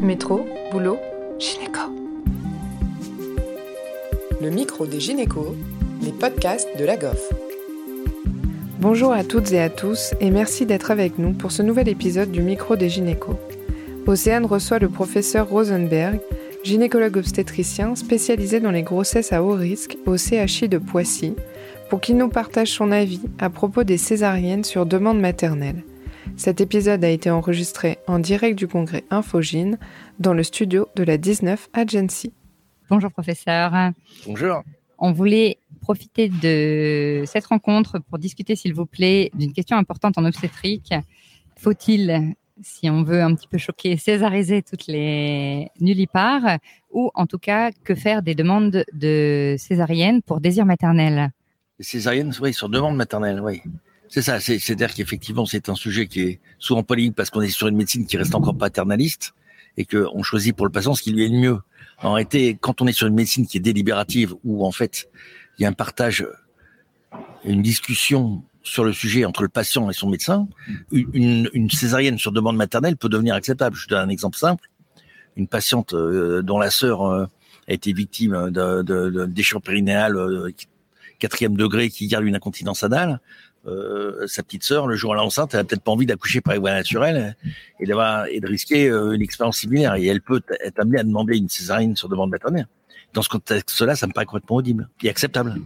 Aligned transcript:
Métro, 0.00 0.46
boulot, 0.70 0.98
gynéco. 1.38 1.80
Le 4.42 4.50
micro 4.50 4.86
des 4.86 5.00
gynécos, 5.00 5.54
les 6.02 6.12
podcasts 6.12 6.68
de 6.78 6.84
la 6.84 6.98
GOF. 6.98 7.32
Bonjour 8.78 9.12
à 9.12 9.24
toutes 9.24 9.52
et 9.52 9.60
à 9.60 9.70
tous 9.70 10.12
et 10.20 10.30
merci 10.30 10.66
d'être 10.66 10.90
avec 10.90 11.18
nous 11.18 11.32
pour 11.32 11.50
ce 11.50 11.62
nouvel 11.62 11.88
épisode 11.88 12.30
du 12.30 12.42
micro 12.42 12.76
des 12.76 12.90
gynécos. 12.90 13.36
Océane 14.06 14.44
reçoit 14.44 14.78
le 14.78 14.90
professeur 14.90 15.48
Rosenberg, 15.48 16.20
gynécologue 16.62 17.16
obstétricien 17.16 17.94
spécialisé 17.94 18.60
dans 18.60 18.72
les 18.72 18.82
grossesses 18.82 19.32
à 19.32 19.42
haut 19.42 19.54
risque 19.54 19.96
au 20.04 20.18
CHI 20.18 20.68
de 20.68 20.78
Poissy, 20.78 21.34
pour 21.88 22.02
qu'il 22.02 22.18
nous 22.18 22.28
partage 22.28 22.68
son 22.68 22.92
avis 22.92 23.22
à 23.38 23.48
propos 23.48 23.82
des 23.82 23.98
césariennes 23.98 24.64
sur 24.64 24.84
demande 24.84 25.20
maternelle. 25.20 25.84
Cet 26.36 26.60
épisode 26.60 27.02
a 27.02 27.08
été 27.08 27.30
enregistré 27.30 27.98
en 28.06 28.18
direct 28.18 28.58
du 28.58 28.68
congrès 28.68 29.04
Infogine 29.10 29.78
dans 30.18 30.34
le 30.34 30.42
studio 30.42 30.86
de 30.94 31.02
la 31.02 31.16
19 31.16 31.70
Agency. 31.72 32.32
Bonjour 32.90 33.10
professeur. 33.10 33.72
Bonjour. 34.26 34.62
On 34.98 35.12
voulait 35.12 35.58
profiter 35.80 36.28
de 36.28 37.24
cette 37.26 37.46
rencontre 37.46 37.98
pour 38.00 38.18
discuter, 38.18 38.54
s'il 38.54 38.74
vous 38.74 38.84
plaît, 38.84 39.30
d'une 39.34 39.54
question 39.54 39.78
importante 39.78 40.18
en 40.18 40.26
obstétrique. 40.26 40.92
Faut-il, 41.56 42.34
si 42.62 42.90
on 42.90 43.02
veut 43.02 43.22
un 43.22 43.34
petit 43.34 43.48
peu 43.48 43.56
choquer, 43.56 43.96
césariser 43.96 44.62
toutes 44.62 44.88
les 44.88 45.70
nullipares 45.80 46.58
ou 46.90 47.10
en 47.14 47.26
tout 47.26 47.38
cas, 47.38 47.70
que 47.72 47.94
faire 47.94 48.20
des 48.20 48.34
demandes 48.34 48.84
de 48.92 49.56
césarienne 49.58 50.20
pour 50.20 50.40
désir 50.40 50.66
maternel? 50.66 51.30
Les 51.78 51.84
césariennes, 51.84 52.34
oui, 52.42 52.52
sur 52.52 52.68
demande 52.68 52.96
maternelle, 52.96 53.40
oui. 53.40 53.62
C'est 54.08 54.22
ça, 54.22 54.40
c'est-à-dire 54.40 54.94
qu'effectivement, 54.94 55.46
c'est 55.46 55.68
un 55.68 55.74
sujet 55.74 56.06
qui 56.06 56.20
est 56.20 56.40
souvent 56.58 56.82
polémique 56.82 57.14
parce 57.14 57.30
qu'on 57.30 57.40
est 57.40 57.48
sur 57.48 57.66
une 57.66 57.76
médecine 57.76 58.06
qui 58.06 58.16
reste 58.16 58.34
encore 58.34 58.56
paternaliste 58.56 59.34
et 59.76 59.84
qu'on 59.84 60.22
choisit 60.22 60.54
pour 60.56 60.66
le 60.66 60.72
patient 60.72 60.94
ce 60.94 61.02
qui 61.02 61.12
lui 61.12 61.24
est 61.24 61.28
le 61.28 61.38
mieux. 61.38 61.58
En 62.02 62.12
réalité, 62.12 62.56
quand 62.60 62.80
on 62.82 62.86
est 62.86 62.92
sur 62.92 63.06
une 63.06 63.14
médecine 63.14 63.46
qui 63.46 63.58
est 63.58 63.60
délibérative, 63.60 64.34
où 64.44 64.64
en 64.64 64.72
fait, 64.72 65.08
il 65.58 65.62
y 65.62 65.64
a 65.64 65.68
un 65.68 65.72
partage, 65.72 66.26
une 67.44 67.62
discussion 67.62 68.42
sur 68.62 68.84
le 68.84 68.92
sujet 68.92 69.24
entre 69.24 69.42
le 69.42 69.48
patient 69.48 69.88
et 69.90 69.92
son 69.92 70.08
médecin, 70.08 70.48
une, 70.92 71.70
césarienne 71.70 72.18
sur 72.18 72.32
demande 72.32 72.56
maternelle 72.56 72.96
peut 72.96 73.08
devenir 73.08 73.34
acceptable. 73.34 73.76
Je 73.76 73.86
donne 73.86 74.08
un 74.08 74.08
exemple 74.08 74.36
simple. 74.36 74.68
Une 75.36 75.46
patiente 75.46 75.94
euh, 75.94 76.42
dont 76.42 76.58
la 76.58 76.70
sœur 76.70 77.02
euh, 77.02 77.26
a 77.68 77.72
été 77.72 77.92
victime 77.92 78.50
de 78.50 79.26
déchirure 79.26 79.62
euh, 79.68 80.50
quatrième 81.18 81.56
degré 81.56 81.90
qui 81.90 82.08
garde 82.08 82.24
une 82.24 82.34
incontinence 82.34 82.82
anale, 82.82 83.20
euh, 83.66 84.26
sa 84.26 84.42
petite 84.42 84.62
sœur, 84.62 84.86
le 84.86 84.96
jour 84.96 85.10
où 85.10 85.14
elle 85.14 85.20
est 85.20 85.24
enceinte, 85.24 85.54
elle 85.54 85.60
a 85.60 85.64
peut-être 85.64 85.82
pas 85.82 85.92
envie 85.92 86.06
d'accoucher 86.06 86.40
par 86.40 86.54
les 86.54 86.60
voies 86.60 86.72
naturelles 86.72 87.36
et, 87.80 87.86
d'avoir, 87.86 88.26
et 88.26 88.40
de 88.40 88.46
risquer 88.46 88.88
euh, 88.88 89.12
une 89.12 89.22
expérience 89.22 89.58
similaire. 89.58 89.94
Et 89.96 90.06
elle 90.06 90.20
peut 90.20 90.40
être 90.64 90.78
amenée 90.80 91.00
à 91.00 91.04
demander 91.04 91.36
une 91.36 91.48
césarienne 91.48 91.96
sur 91.96 92.08
demande 92.08 92.30
maternelle. 92.30 92.68
Dans 93.12 93.22
ce 93.22 93.28
contexte-là, 93.28 93.96
ça 93.96 94.06
me 94.06 94.12
paraît 94.12 94.26
complètement 94.26 94.56
audible 94.56 94.88
et 95.02 95.08
acceptable. 95.08 95.56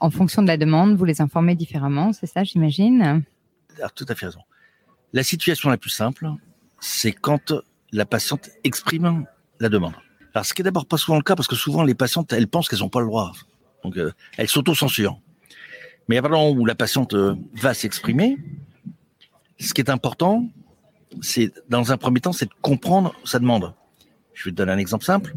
En 0.00 0.10
fonction 0.10 0.42
de 0.42 0.48
la 0.48 0.56
demande, 0.56 0.96
vous 0.96 1.04
les 1.04 1.20
informez 1.20 1.54
différemment, 1.54 2.12
c'est 2.12 2.26
ça, 2.26 2.44
j'imagine? 2.44 3.24
Alors, 3.78 3.92
tout 3.92 4.06
à 4.08 4.14
fait 4.14 4.26
raison. 4.26 4.40
La 5.12 5.22
situation 5.22 5.70
la 5.70 5.78
plus 5.78 5.90
simple, 5.90 6.28
c'est 6.80 7.12
quand 7.12 7.54
la 7.92 8.04
patiente 8.04 8.50
exprime 8.64 9.24
la 9.60 9.68
demande. 9.68 9.94
Alors, 10.34 10.44
ce 10.44 10.52
qui 10.52 10.60
est 10.60 10.64
d'abord 10.64 10.86
pas 10.86 10.98
souvent 10.98 11.16
le 11.16 11.22
cas, 11.22 11.34
parce 11.34 11.48
que 11.48 11.56
souvent 11.56 11.82
les 11.82 11.94
patientes, 11.94 12.32
elles 12.32 12.48
pensent 12.48 12.68
qu'elles 12.68 12.80
n'ont 12.80 12.90
pas 12.90 13.00
le 13.00 13.06
droit. 13.06 13.32
Donc, 13.84 13.96
euh, 13.96 14.12
elles 14.36 14.48
s'auto-censurent. 14.48 15.18
Mais 16.08 16.16
à 16.18 16.22
partir 16.22 16.40
où 16.40 16.64
la 16.64 16.74
patiente 16.74 17.14
euh, 17.14 17.34
va 17.54 17.74
s'exprimer, 17.74 18.38
ce 19.58 19.74
qui 19.74 19.80
est 19.80 19.90
important, 19.90 20.48
c'est 21.20 21.52
dans 21.68 21.92
un 21.92 21.96
premier 21.96 22.20
temps, 22.20 22.32
c'est 22.32 22.46
de 22.46 22.54
comprendre 22.62 23.14
sa 23.24 23.38
demande. 23.38 23.74
Je 24.34 24.44
vais 24.44 24.50
te 24.50 24.56
donner 24.56 24.72
un 24.72 24.78
exemple 24.78 25.04
simple. 25.04 25.34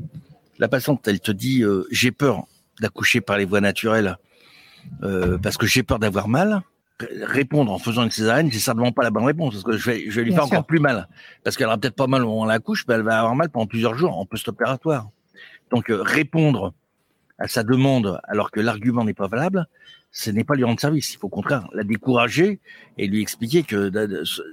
La 0.57 0.67
patiente, 0.67 1.07
elle 1.07 1.19
te 1.19 1.31
dit 1.31 1.63
euh, 1.63 1.87
j'ai 1.89 2.11
peur 2.11 2.45
d'accoucher 2.81 3.21
par 3.21 3.37
les 3.37 3.45
voies 3.45 3.61
naturelles 3.61 4.17
euh, 5.03 5.37
parce 5.37 5.57
que 5.57 5.65
j'ai 5.65 5.83
peur 5.83 5.99
d'avoir 5.99 6.27
mal. 6.27 6.61
Répondre 7.23 7.71
en 7.71 7.79
faisant 7.79 8.03
une 8.03 8.11
césarienne, 8.11 8.51
c'est 8.51 8.59
certainement 8.59 8.91
pas 8.91 9.03
la 9.03 9.09
bonne 9.09 9.23
réponse 9.23 9.53
parce 9.53 9.63
que 9.63 9.77
je 9.77 9.89
vais, 9.89 10.09
je 10.09 10.15
vais 10.17 10.23
lui 10.23 10.31
Bien 10.31 10.39
faire 10.39 10.47
sûr. 10.47 10.57
encore 10.57 10.65
plus 10.65 10.81
mal 10.81 11.07
parce 11.45 11.55
qu'elle 11.55 11.67
aura 11.67 11.77
peut-être 11.77 11.95
pas 11.95 12.07
mal 12.07 12.23
au 12.23 12.25
moment 12.25 12.41
où 12.41 12.43
on 12.43 12.45
l'accouche, 12.45 12.83
mais 12.87 12.95
elle 12.95 13.03
va 13.03 13.19
avoir 13.19 13.35
mal 13.35 13.49
pendant 13.49 13.67
plusieurs 13.67 13.97
jours 13.97 14.17
en 14.17 14.25
post-opératoire. 14.25 15.07
Donc 15.71 15.89
euh, 15.89 16.01
répondre 16.01 16.73
à 17.39 17.47
sa 17.47 17.63
demande 17.63 18.19
alors 18.25 18.51
que 18.51 18.59
l'argument 18.59 19.03
n'est 19.03 19.13
pas 19.13 19.27
valable, 19.27 19.67
ce 20.11 20.29
n'est 20.31 20.43
pas 20.43 20.55
lui 20.55 20.63
rendre 20.63 20.79
service. 20.79 21.13
Il 21.13 21.17
faut 21.17 21.27
au 21.27 21.31
contraire 21.31 21.67
la 21.73 21.83
décourager 21.83 22.59
et 22.97 23.07
lui 23.07 23.21
expliquer 23.21 23.63
que 23.63 23.91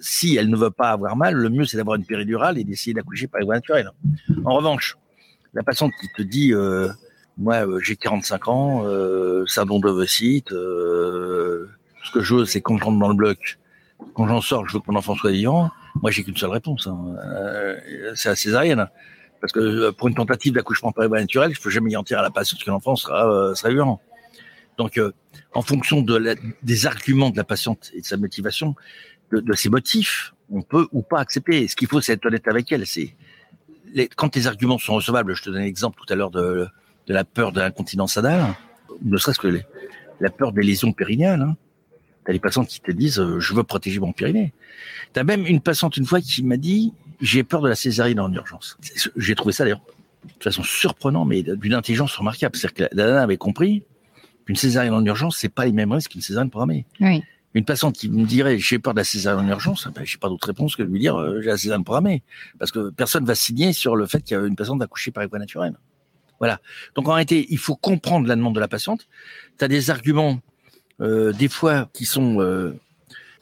si 0.00 0.36
elle 0.36 0.48
ne 0.50 0.56
veut 0.56 0.70
pas 0.70 0.90
avoir 0.90 1.16
mal, 1.16 1.34
le 1.34 1.48
mieux 1.48 1.64
c'est 1.64 1.76
d'avoir 1.76 1.96
une 1.96 2.04
péridurale 2.04 2.58
et 2.58 2.64
d'essayer 2.64 2.94
d'accoucher 2.94 3.26
par 3.26 3.40
les 3.40 3.46
voies 3.46 3.54
naturelles. 3.54 3.90
En 4.44 4.54
revanche, 4.54 4.96
la 5.54 5.62
patiente 5.62 5.92
qui 6.00 6.08
te 6.16 6.22
dit 6.22 6.52
euh, 6.52 6.88
moi 7.38 7.66
euh, 7.66 7.80
j'ai 7.80 7.96
45 7.96 8.48
ans, 8.48 8.86
euh, 8.86 9.44
syndrome 9.46 9.80
d'ovocyte, 9.82 10.52
euh, 10.52 11.68
ce 12.04 12.10
que 12.12 12.20
je 12.20 12.34
veux 12.34 12.44
c'est 12.44 12.60
qu'on 12.60 12.78
rentre 12.78 12.98
dans 12.98 13.08
le 13.08 13.14
bloc. 13.14 13.58
Quand 14.14 14.28
j'en 14.28 14.42
sors, 14.42 14.68
je 14.68 14.74
veux 14.74 14.80
que 14.80 14.90
mon 14.90 14.98
enfant 14.98 15.14
soit 15.14 15.32
vivant. 15.32 15.70
Moi 16.02 16.10
j'ai 16.10 16.22
qu'une 16.22 16.36
seule 16.36 16.50
réponse, 16.50 16.86
hein. 16.86 17.16
Euh, 17.24 18.12
c'est 18.14 18.28
la 18.28 18.36
césarienne. 18.36 18.88
Parce 19.40 19.52
que 19.52 19.60
euh, 19.60 19.92
pour 19.92 20.08
une 20.08 20.14
tentative 20.14 20.54
d'accouchement 20.54 20.92
par 20.92 21.02
les 21.02 21.08
voies 21.08 21.20
naturelles, 21.20 21.54
je 21.54 21.60
peux 21.60 21.70
jamais 21.70 21.90
garantir 21.90 22.18
à 22.18 22.22
la 22.22 22.30
patiente 22.30 22.62
que 22.62 22.70
l'enfant 22.70 22.96
sera, 22.96 23.30
euh, 23.30 23.54
sera 23.54 23.70
vivant. 23.70 24.00
Donc, 24.78 24.98
euh, 24.98 25.12
en 25.54 25.62
fonction 25.62 26.02
de 26.02 26.16
la- 26.16 26.34
des 26.62 26.86
arguments 26.86 27.30
de 27.30 27.36
la 27.36 27.44
patiente 27.44 27.90
et 27.94 28.00
de 28.00 28.06
sa 28.06 28.16
motivation, 28.16 28.74
de, 29.32 29.40
de 29.40 29.52
ses 29.54 29.68
motifs, 29.70 30.34
on 30.50 30.62
peut 30.62 30.86
ou 30.92 31.02
pas 31.02 31.18
accepter. 31.20 31.66
Ce 31.68 31.76
qu'il 31.76 31.88
faut, 31.88 32.00
c'est 32.00 32.12
être 32.14 32.26
honnête 32.26 32.46
avec 32.48 32.70
elle. 32.72 32.86
C'est 32.86 33.14
les, 33.92 34.08
quand 34.08 34.34
les 34.36 34.46
arguments 34.46 34.78
sont 34.78 34.94
recevables. 34.94 35.34
Je 35.34 35.42
te 35.42 35.50
donnais 35.50 35.64
l'exemple 35.64 35.98
tout 36.04 36.12
à 36.12 36.16
l'heure 36.16 36.30
de, 36.30 36.66
de 37.06 37.14
la 37.14 37.24
peur 37.24 37.52
de 37.52 37.60
l'incontinence 37.60 38.16
anale, 38.16 38.54
ne 39.02 39.16
serait-ce 39.16 39.38
que 39.38 39.48
les- 39.48 39.64
la 40.20 40.30
peur 40.30 40.52
des 40.52 40.62
lésions 40.62 40.92
périnéales. 40.92 41.42
Hein. 41.42 41.56
T'as 42.24 42.32
des 42.32 42.38
patientes 42.40 42.68
qui 42.68 42.80
te 42.80 42.90
disent 42.90 43.20
euh, 43.20 43.38
je 43.40 43.54
veux 43.54 43.62
protéger 43.62 44.00
mon 44.00 44.12
périnée. 44.12 44.52
T'as 45.12 45.24
même 45.24 45.46
une 45.46 45.60
patiente 45.60 45.96
une 45.96 46.06
fois 46.06 46.20
qui 46.20 46.42
m'a 46.42 46.56
dit 46.56 46.92
j'ai 47.20 47.44
peur 47.44 47.60
de 47.60 47.68
la 47.68 47.74
césarienne 47.74 48.20
en 48.20 48.32
urgence. 48.32 48.78
J'ai 49.16 49.34
trouvé 49.34 49.52
ça 49.52 49.64
d'ailleurs 49.64 49.80
de 50.38 50.42
façon 50.42 50.62
surprenante, 50.62 51.28
mais 51.28 51.42
d'une 51.42 51.74
intelligence 51.74 52.16
remarquable. 52.16 52.56
C'est-à-dire 52.56 52.88
que 52.88 52.96
la 52.96 53.06
nana 53.06 53.22
avait 53.22 53.36
compris 53.36 53.84
qu'une 54.44 54.56
césarienne 54.56 54.94
en 54.94 55.04
urgence, 55.04 55.36
c'est 55.36 55.48
pas 55.48 55.64
les 55.64 55.72
mêmes 55.72 55.92
risques 55.92 56.12
qu'une 56.12 56.20
césarienne 56.20 56.50
programmée. 56.50 56.86
Oui. 57.00 57.22
Une 57.54 57.64
patiente 57.64 57.96
qui 57.96 58.10
me 58.10 58.26
dirait 58.26 58.58
j'ai 58.58 58.78
peur 58.78 58.92
de 58.92 58.98
la 58.98 59.04
césarienne 59.04 59.46
en 59.46 59.48
urgence, 59.48 59.88
ben, 59.94 60.04
j'ai 60.04 60.18
pas 60.18 60.28
d'autre 60.28 60.46
réponse 60.46 60.76
que 60.76 60.82
de 60.82 60.88
lui 60.88 61.00
dire 61.00 61.16
euh, 61.16 61.40
j'ai 61.40 61.48
la 61.48 61.56
césarienne 61.56 61.84
programmée, 61.84 62.22
parce 62.58 62.70
que 62.70 62.90
personne 62.90 63.24
va 63.24 63.34
signer 63.34 63.72
sur 63.72 63.96
le 63.96 64.06
fait 64.06 64.20
qu'il 64.20 64.36
y 64.36 64.40
a 64.40 64.44
une 64.44 64.56
patiente 64.56 64.82
accouchée 64.82 65.10
par 65.10 65.26
voie 65.26 65.38
naturelle. 65.38 65.74
Voilà. 66.38 66.60
Donc 66.94 67.08
en 67.08 67.12
réalité, 67.12 67.46
il 67.48 67.58
faut 67.58 67.76
comprendre 67.76 68.28
la 68.28 68.36
demande 68.36 68.54
de 68.54 68.60
la 68.60 68.68
patiente. 68.68 69.08
Tu 69.58 69.64
as 69.64 69.68
des 69.68 69.90
arguments 69.90 70.40
euh, 71.00 71.32
des 71.32 71.48
fois 71.48 71.88
qui 71.92 72.04
sont 72.04 72.40
euh, 72.40 72.78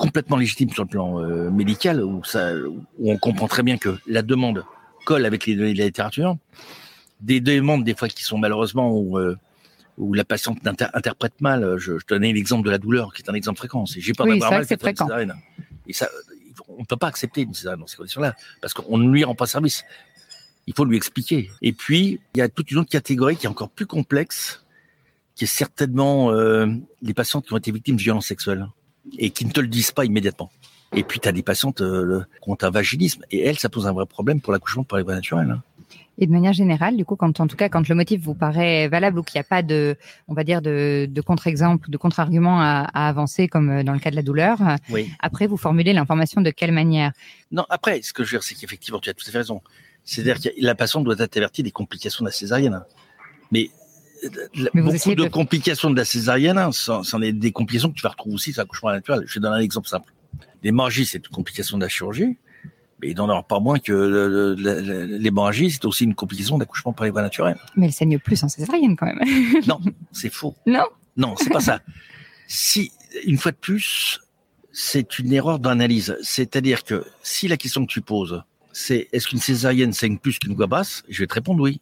complètement 0.04 0.36
légitimes 0.36 0.70
sur 0.70 0.84
le 0.84 0.88
plan 0.88 1.08
euh, 1.20 1.50
médical, 1.50 2.02
où, 2.02 2.22
ça, 2.24 2.52
où 2.98 3.10
on 3.12 3.16
comprend 3.16 3.48
très 3.48 3.62
bien 3.62 3.76
que 3.78 3.90
la 4.06 4.22
demande 4.22 4.64
colle 5.04 5.24
avec 5.24 5.46
les 5.46 5.54
données 5.56 5.74
de 5.74 5.78
la 5.78 5.86
littérature. 5.86 6.36
Des 7.20 7.40
demandes 7.40 7.84
des 7.84 7.94
fois 7.94 8.08
qui 8.08 8.22
sont 8.22 8.38
malheureusement 8.38 8.88
où, 8.92 9.18
euh, 9.18 9.36
où 9.96 10.12
la 10.14 10.24
patiente 10.24 10.58
inter- 10.66 10.92
interprète 10.92 11.40
mal. 11.40 11.78
Je, 11.78 11.98
je 11.98 12.06
donnais 12.06 12.32
l'exemple 12.32 12.64
de 12.66 12.70
la 12.70 12.78
douleur, 12.78 13.12
qui 13.14 13.22
est 13.22 13.30
un 13.30 13.34
exemple 13.34 13.58
fréquent. 13.58 13.84
J'ai 13.86 14.12
peur 14.12 14.26
Oui, 14.26 14.38
d'avoir 14.38 14.52
mal, 14.52 14.66
c'est. 14.66 14.80
Et 15.86 15.92
ça, 15.92 16.08
on 16.68 16.80
ne 16.80 16.84
peut 16.84 16.96
pas 16.96 17.08
accepter 17.08 17.42
une 17.42 17.54
césarienne 17.54 17.80
dans 17.80 17.86
ces 17.86 17.96
conditions-là, 17.96 18.34
parce 18.60 18.74
qu'on 18.74 18.98
ne 18.98 19.08
lui 19.10 19.24
rend 19.24 19.34
pas 19.34 19.46
service. 19.46 19.84
Il 20.66 20.74
faut 20.74 20.84
lui 20.84 20.96
expliquer. 20.96 21.50
Et 21.60 21.72
puis, 21.72 22.20
il 22.34 22.38
y 22.38 22.42
a 22.42 22.48
toute 22.48 22.70
une 22.70 22.78
autre 22.78 22.90
catégorie 22.90 23.36
qui 23.36 23.46
est 23.46 23.50
encore 23.50 23.70
plus 23.70 23.86
complexe, 23.86 24.64
qui 25.34 25.44
est 25.44 25.54
certainement 25.62 26.30
euh, 26.30 26.66
les 27.02 27.14
patientes 27.14 27.44
qui 27.46 27.52
ont 27.52 27.58
été 27.58 27.70
victimes 27.72 27.96
de 27.96 28.02
violences 28.02 28.28
sexuelles 28.28 28.66
et 29.18 29.30
qui 29.30 29.44
ne 29.46 29.50
te 29.50 29.60
le 29.60 29.68
disent 29.68 29.92
pas 29.92 30.04
immédiatement. 30.04 30.50
Et 30.96 31.02
puis, 31.02 31.18
tu 31.20 31.28
as 31.28 31.32
des 31.32 31.42
patientes 31.42 31.80
euh, 31.80 32.22
qui 32.42 32.50
ont 32.50 32.56
un 32.62 32.70
vaginisme, 32.70 33.22
et 33.30 33.40
elles, 33.40 33.58
ça 33.58 33.68
pose 33.68 33.86
un 33.86 33.92
vrai 33.92 34.06
problème 34.06 34.40
pour 34.40 34.52
l'accouchement 34.52 34.84
par 34.84 34.98
les 34.98 35.04
voies 35.04 35.14
naturelles. 35.14 35.50
hein. 35.50 35.62
Et 36.16 36.28
de 36.28 36.32
manière 36.32 36.52
générale, 36.52 36.96
du 36.96 37.04
coup, 37.04 37.16
quand 37.16 37.40
en 37.40 37.48
tout 37.48 37.56
cas, 37.56 37.68
quand 37.68 37.88
le 37.88 37.94
motif 37.96 38.20
vous 38.20 38.34
paraît 38.34 38.86
valable 38.86 39.18
ou 39.18 39.24
qu'il 39.24 39.36
n'y 39.36 39.40
a 39.40 39.48
pas 39.48 39.62
de, 39.62 39.96
on 40.28 40.34
va 40.34 40.44
dire, 40.44 40.62
de, 40.62 41.08
contre-exemple, 41.26 41.90
de 41.90 41.96
contre-argument 41.96 42.60
à, 42.60 42.88
à 42.94 43.08
avancer, 43.08 43.48
comme 43.48 43.68
euh, 43.70 43.82
dans 43.82 43.92
le 43.92 43.98
cas 43.98 44.12
de 44.12 44.16
la 44.16 44.22
douleur, 44.22 44.58
Oui. 44.90 45.10
après, 45.18 45.48
vous 45.48 45.56
formulez 45.56 45.92
l'information 45.92 46.40
de 46.40 46.50
quelle 46.50 46.70
manière? 46.70 47.10
Non, 47.50 47.66
après, 47.68 48.00
ce 48.02 48.12
que 48.12 48.22
je 48.22 48.30
veux 48.30 48.38
dire, 48.38 48.44
c'est 48.44 48.54
qu'effectivement, 48.54 49.00
tu 49.00 49.10
as 49.10 49.14
tout 49.14 49.24
à 49.26 49.32
fait 49.32 49.38
raison. 49.38 49.60
C'est-à-dire 50.04 50.38
que 50.40 50.50
la 50.60 50.76
patiente 50.76 51.02
doit 51.02 51.16
être 51.18 51.36
avertie 51.36 51.64
des 51.64 51.72
complications 51.72 52.24
de 52.24 52.28
la 52.28 52.32
césarienne. 52.32 52.80
Mais, 53.50 53.70
beaucoup 54.74 55.14
de, 55.14 55.28
complications 55.28 55.90
de 55.90 55.96
la 55.96 56.04
césarienne, 56.04 56.58
hein, 56.58 56.70
c'en 56.72 57.22
est 57.22 57.32
des 57.32 57.52
complications 57.52 57.90
que 57.90 57.94
tu 57.94 58.02
vas 58.02 58.10
retrouver 58.10 58.34
aussi 58.34 58.52
sur 58.52 58.62
l'accouchement 58.62 58.90
naturel. 58.90 59.22
Je 59.26 59.34
vais 59.34 59.40
donner 59.40 59.56
un 59.56 59.60
exemple 59.60 59.88
simple. 59.88 60.12
L'hémorragie, 60.62 61.06
c'est 61.06 61.18
une 61.18 61.34
complication 61.34 61.76
de 61.76 61.82
la 61.82 61.88
chirurgie, 61.88 62.38
mais 63.00 63.10
il 63.10 63.16
n'en 63.16 63.28
aura 63.28 63.42
pas 63.42 63.60
moins 63.60 63.78
que 63.78 64.56
l'hémorragie, 65.18 65.70
c'est 65.70 65.84
aussi 65.84 66.04
une 66.04 66.14
complication 66.14 66.58
d'accouchement 66.58 66.92
par 66.92 67.04
les 67.04 67.10
voies 67.10 67.22
naturelles. 67.22 67.58
Mais 67.76 67.86
elle 67.86 67.92
saigne 67.92 68.18
plus 68.18 68.42
en 68.42 68.48
césarienne 68.48 68.96
quand 68.96 69.06
même. 69.06 69.20
Non, 69.66 69.80
c'est 70.12 70.32
faux. 70.32 70.54
non? 70.66 70.84
Non, 71.16 71.34
c'est 71.36 71.50
pas 71.50 71.60
ça. 71.60 71.80
Si, 72.48 72.92
une 73.24 73.38
fois 73.38 73.52
de 73.52 73.56
plus, 73.56 74.20
c'est 74.72 75.18
une 75.18 75.32
erreur 75.32 75.58
d'analyse. 75.60 76.16
C'est-à-dire 76.22 76.82
que 76.84 77.04
si 77.22 77.46
la 77.46 77.56
question 77.56 77.86
que 77.86 77.92
tu 77.92 78.00
poses, 78.00 78.42
c'est 78.72 79.08
est-ce 79.12 79.28
qu'une 79.28 79.38
césarienne 79.38 79.92
saigne 79.92 80.18
plus 80.18 80.38
qu'une 80.38 80.54
voix 80.54 80.66
basse 80.66 81.04
Je 81.08 81.20
vais 81.20 81.26
te 81.26 81.34
répondre 81.34 81.62
oui. 81.62 81.80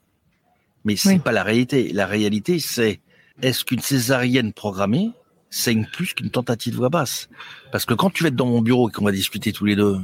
Mais 0.85 0.97
c'est 0.97 1.19
pas 1.19 1.33
la 1.33 1.43
réalité. 1.43 1.93
La 1.93 2.07
réalité, 2.07 2.59
c'est 2.59 3.01
est-ce 3.41 3.65
qu'une 3.65 3.81
césarienne 3.81 4.53
programmée 4.53 5.11
saigne 5.51 5.87
plus 5.93 6.15
qu'une 6.15 6.31
tentative 6.31 6.73
de 6.73 6.79
voix 6.79 6.89
basse? 6.89 7.29
Parce 7.71 7.85
que 7.85 7.95
quand 7.95 8.11
tu 8.11 8.25
vas 8.25 8.29
être 8.29 8.37
dans 8.37 8.47
mon 8.47 8.63
bureau 8.63 8.89
et 8.89 8.93
qu'on 8.93 9.05
va 9.05 9.13
discuter 9.13 9.53
tous 9.53 9.65
les 9.65 9.77
deux, 9.77 9.99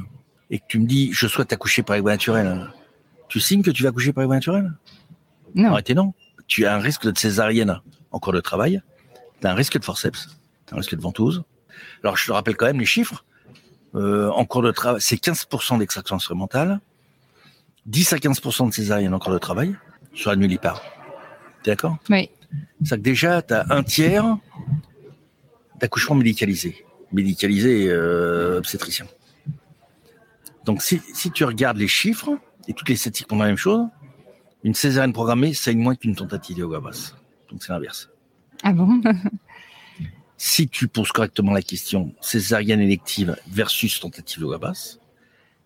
et 0.49 0.59
que 0.59 0.65
tu 0.67 0.79
me 0.79 0.85
dis 0.85 1.11
je 1.13 1.27
souhaite 1.27 1.53
accoucher 1.53 1.83
par 1.83 1.99
voie 1.99 2.11
naturelle, 2.11 2.71
tu 3.27 3.39
signes 3.39 3.61
que 3.61 3.71
tu 3.71 3.83
vas 3.83 3.89
accoucher 3.89 4.13
par 4.13 4.25
voie 4.25 4.35
naturelle 4.35 4.73
Non. 5.55 5.71
Arrêtez, 5.71 5.93
non. 5.93 6.13
Tu 6.47 6.65
as 6.65 6.73
un 6.73 6.79
risque 6.79 7.05
de 7.05 7.17
césarienne 7.17 7.81
en 8.11 8.19
cours 8.19 8.33
de 8.33 8.41
travail, 8.41 8.81
tu 9.41 9.47
as 9.47 9.51
un 9.51 9.55
risque 9.55 9.77
de 9.77 9.85
forceps, 9.85 10.39
tu 10.65 10.73
as 10.73 10.77
un 10.77 10.79
risque 10.79 10.95
de 10.95 11.01
ventouse. 11.01 11.43
Alors 12.03 12.17
je 12.17 12.25
te 12.25 12.31
rappelle 12.31 12.55
quand 12.55 12.65
même 12.65 12.79
les 12.79 12.85
chiffres. 12.85 13.25
Euh, 13.95 14.29
en 14.29 14.45
cours 14.45 14.61
de 14.61 14.71
travail, 14.71 15.01
c'est 15.01 15.15
15% 15.15 15.79
d'extraction 15.79 16.15
instrumentale, 16.15 16.79
10 17.85 18.13
à 18.13 18.17
15% 18.17 18.69
de 18.69 18.73
césarienne 18.73 19.13
en 19.13 19.19
cours 19.19 19.33
de 19.33 19.39
travail 19.39 19.75
sur 20.19 20.29
la 20.31 20.35
nullipare. 20.35 20.83
T'es 21.63 21.71
d'accord? 21.71 21.97
Oui. 22.09 22.29
C'est 22.83 22.97
que 22.97 23.01
déjà, 23.01 23.41
tu 23.41 23.53
as 23.53 23.65
un 23.69 23.83
tiers 23.83 24.37
d'accouchement 25.79 26.15
médicalisé. 26.15 26.85
Médicalisé 27.11 27.87
euh, 27.87 28.57
obstétricien. 28.57 29.07
Donc 30.65 30.81
si, 30.81 31.01
si 31.13 31.31
tu 31.31 31.43
regardes 31.45 31.77
les 31.77 31.87
chiffres, 31.87 32.37
et 32.67 32.73
toutes 32.73 32.89
les 32.89 32.95
statistiques 32.95 33.29
font 33.29 33.39
la 33.39 33.47
même 33.47 33.57
chose, 33.57 33.87
une 34.63 34.73
césarienne 34.73 35.13
programmée 35.13 35.53
saigne 35.53 35.79
moins 35.79 35.95
qu'une 35.95 36.15
tentative 36.15 36.57
de 36.57 36.61
yoga 36.61 36.79
basse. 36.79 37.15
Donc 37.49 37.63
c'est 37.63 37.71
l'inverse. 37.71 38.09
Ah 38.63 38.73
bon? 38.73 39.01
Si 40.41 40.69
tu 40.69 40.87
poses 40.87 41.11
correctement 41.11 41.51
la 41.51 41.61
question 41.61 42.15
césarienne 42.21 42.79
élective 42.79 43.35
versus 43.49 43.99
tentative 43.99 44.39
de 44.39 44.43
yoga 44.45 44.57
basse, 44.57 45.01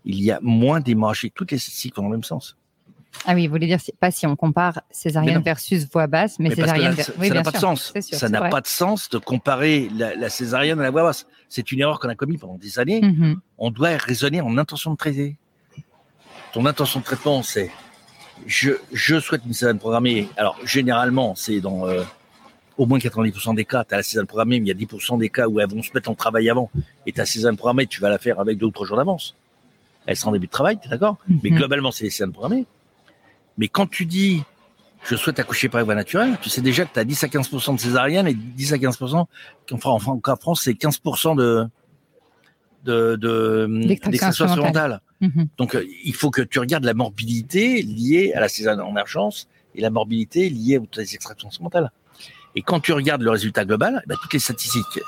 il 0.04 0.20
y 0.20 0.32
a 0.32 0.40
moins 0.42 0.80
d'hémorragie. 0.80 1.30
Toutes 1.30 1.52
les 1.52 1.60
statistiques 1.60 1.96
vont 1.96 2.02
dans 2.02 2.10
le 2.10 2.16
même 2.16 2.24
sens. 2.24 2.58
Ah 3.26 3.34
oui, 3.36 3.48
vous 3.48 3.54
voulez 3.54 3.68
dire 3.68 3.80
pas 4.00 4.12
si 4.12 4.26
on 4.28 4.36
compare 4.36 4.82
césarienne 4.92 5.42
versus 5.42 5.88
voix 5.92 6.08
basse, 6.08 6.40
mais, 6.40 6.50
Mais 6.50 6.56
parce 6.56 6.72
que 6.74 6.78
césarienne. 6.78 6.96
là, 6.98 7.04
ver- 7.04 7.28
ça 7.28 7.34
n'a 7.36 7.44
pas 7.44 7.52
de 7.52 7.58
sens. 7.58 7.94
sûr, 8.02 8.18
ça 8.18 8.30
n'a 8.30 8.42
pas 8.50 8.62
de 8.62 8.68
sens 8.68 9.10
de 9.10 9.18
comparer 9.18 9.90
la, 9.96 10.16
la 10.16 10.30
césarienne 10.30 10.80
à 10.80 10.84
la 10.84 10.92
voix 10.92 11.04
basse. 11.04 11.26
C'est 11.48 11.72
une 11.72 11.80
erreur 11.80 12.00
qu'on 12.00 12.10
a 12.10 12.16
commise 12.16 12.40
pendant 12.40 12.56
des 12.58 12.80
années. 12.80 13.02
Mhm. 13.02 13.40
On 13.60 13.72
doit 13.72 13.96
raisonner 13.98 14.42
en 14.42 14.58
intention 14.58 14.92
de 14.92 14.98
traiter. 14.98 15.38
Ton 16.54 16.66
intention 16.66 17.00
de 17.00 17.06
traitement, 17.06 17.44
c'est 17.44 17.72
je, 18.46 18.72
je 18.92 19.20
souhaite 19.20 19.42
une 19.46 19.54
césarienne 19.54 19.80
programmée. 19.80 20.28
Alors, 20.38 20.58
généralement, 20.66 21.34
c'est 21.36 21.62
dans 21.62 21.88
euh, 21.88 22.04
au 22.78 22.86
moins 22.86 22.98
90% 22.98 23.56
des 23.56 23.66
cas, 23.66 23.84
tu 23.86 23.94
as 23.94 23.98
la 23.98 24.04
césarienne 24.04 24.28
programmée, 24.28 24.60
mais 24.60 24.68
il 24.68 24.80
y 24.80 24.84
a 24.84 24.88
10% 24.88 25.18
des 25.18 25.30
cas 25.30 25.48
où 25.48 25.60
elles 25.60 25.70
vont 25.70 25.82
se 25.84 25.92
mettre 25.94 26.10
en 26.10 26.16
travail 26.16 26.50
avant. 26.50 26.70
Et 27.06 27.12
ta 27.14 27.26
césarienne 27.26 27.58
programmée, 27.58 27.88
tu 27.88 28.02
vas 28.02 28.10
la 28.10 28.18
faire 28.18 28.40
avec 28.40 28.58
deux 28.58 28.66
ou 28.66 28.72
trois 28.72 28.86
jours 28.88 28.98
d'avance. 28.98 29.36
Elle 30.06 30.18
sera 30.18 30.30
en 30.30 30.34
début 30.34 30.48
de 30.48 30.52
travail, 30.52 30.78
tu 30.80 30.88
es 30.88 30.92
d'accord? 30.92 31.18
Mais 31.44 31.50
Mhm. 31.52 31.58
globalement, 31.58 31.92
c'est 31.92 32.04
les 32.04 32.10
césariennes 32.10 32.34
programmées. 32.34 32.66
Mais 33.58 33.68
quand 33.68 33.88
tu 33.88 34.06
dis 34.06 34.44
je 35.06 35.18
souhaite 35.18 35.38
accoucher 35.38 35.68
par 35.68 35.84
voie 35.84 35.96
naturelle, 35.96 36.38
tu 36.42 36.50
sais 36.50 36.62
déjà 36.62 36.86
que 36.86 36.94
tu 36.94 37.00
as 37.00 37.04
10 37.04 37.26
à 37.26 37.28
15% 37.28 37.76
de 37.76 37.80
césarienne 37.80 38.26
et 38.26 38.34
10 38.34 38.72
à 38.72 38.78
15%, 38.78 39.26
enfin, 39.74 39.90
en 39.90 40.00
Fran- 40.00 40.22
en 40.26 40.36
France, 40.38 40.62
c'est 40.64 40.72
15% 40.72 41.36
de, 41.36 41.68
de, 42.86 43.16
de, 43.18 43.68
D'extraction. 44.12 44.46
Mhm. 45.20 45.48
Donc, 45.58 45.76
euh, 45.76 45.86
il 46.06 46.14
faut 46.16 46.32
que 46.32 46.42
tu 46.42 46.60
regardes 46.60 46.86
la 46.86 46.94
morbidité 46.94 47.82
liée 47.82 48.32
à 48.34 48.40
la 48.40 48.48
césarienne 48.48 48.82
en 48.82 48.96
urgence 48.98 49.50
et 49.76 49.82
la 49.82 49.90
morbidité 49.90 50.50
liée 50.50 50.78
aux 50.78 50.88
extractions 51.00 51.50
instrumentales. 51.50 51.92
Et 52.56 52.62
quand 52.62 52.80
tu 52.80 52.94
regardes 52.94 53.24
le 53.24 53.32
résultat 53.32 53.66
global, 53.66 54.02
eh 54.06 54.08
ben, 54.08 54.16
toutes 54.22 54.34
les 54.34 54.40
statistiques 54.40 55.00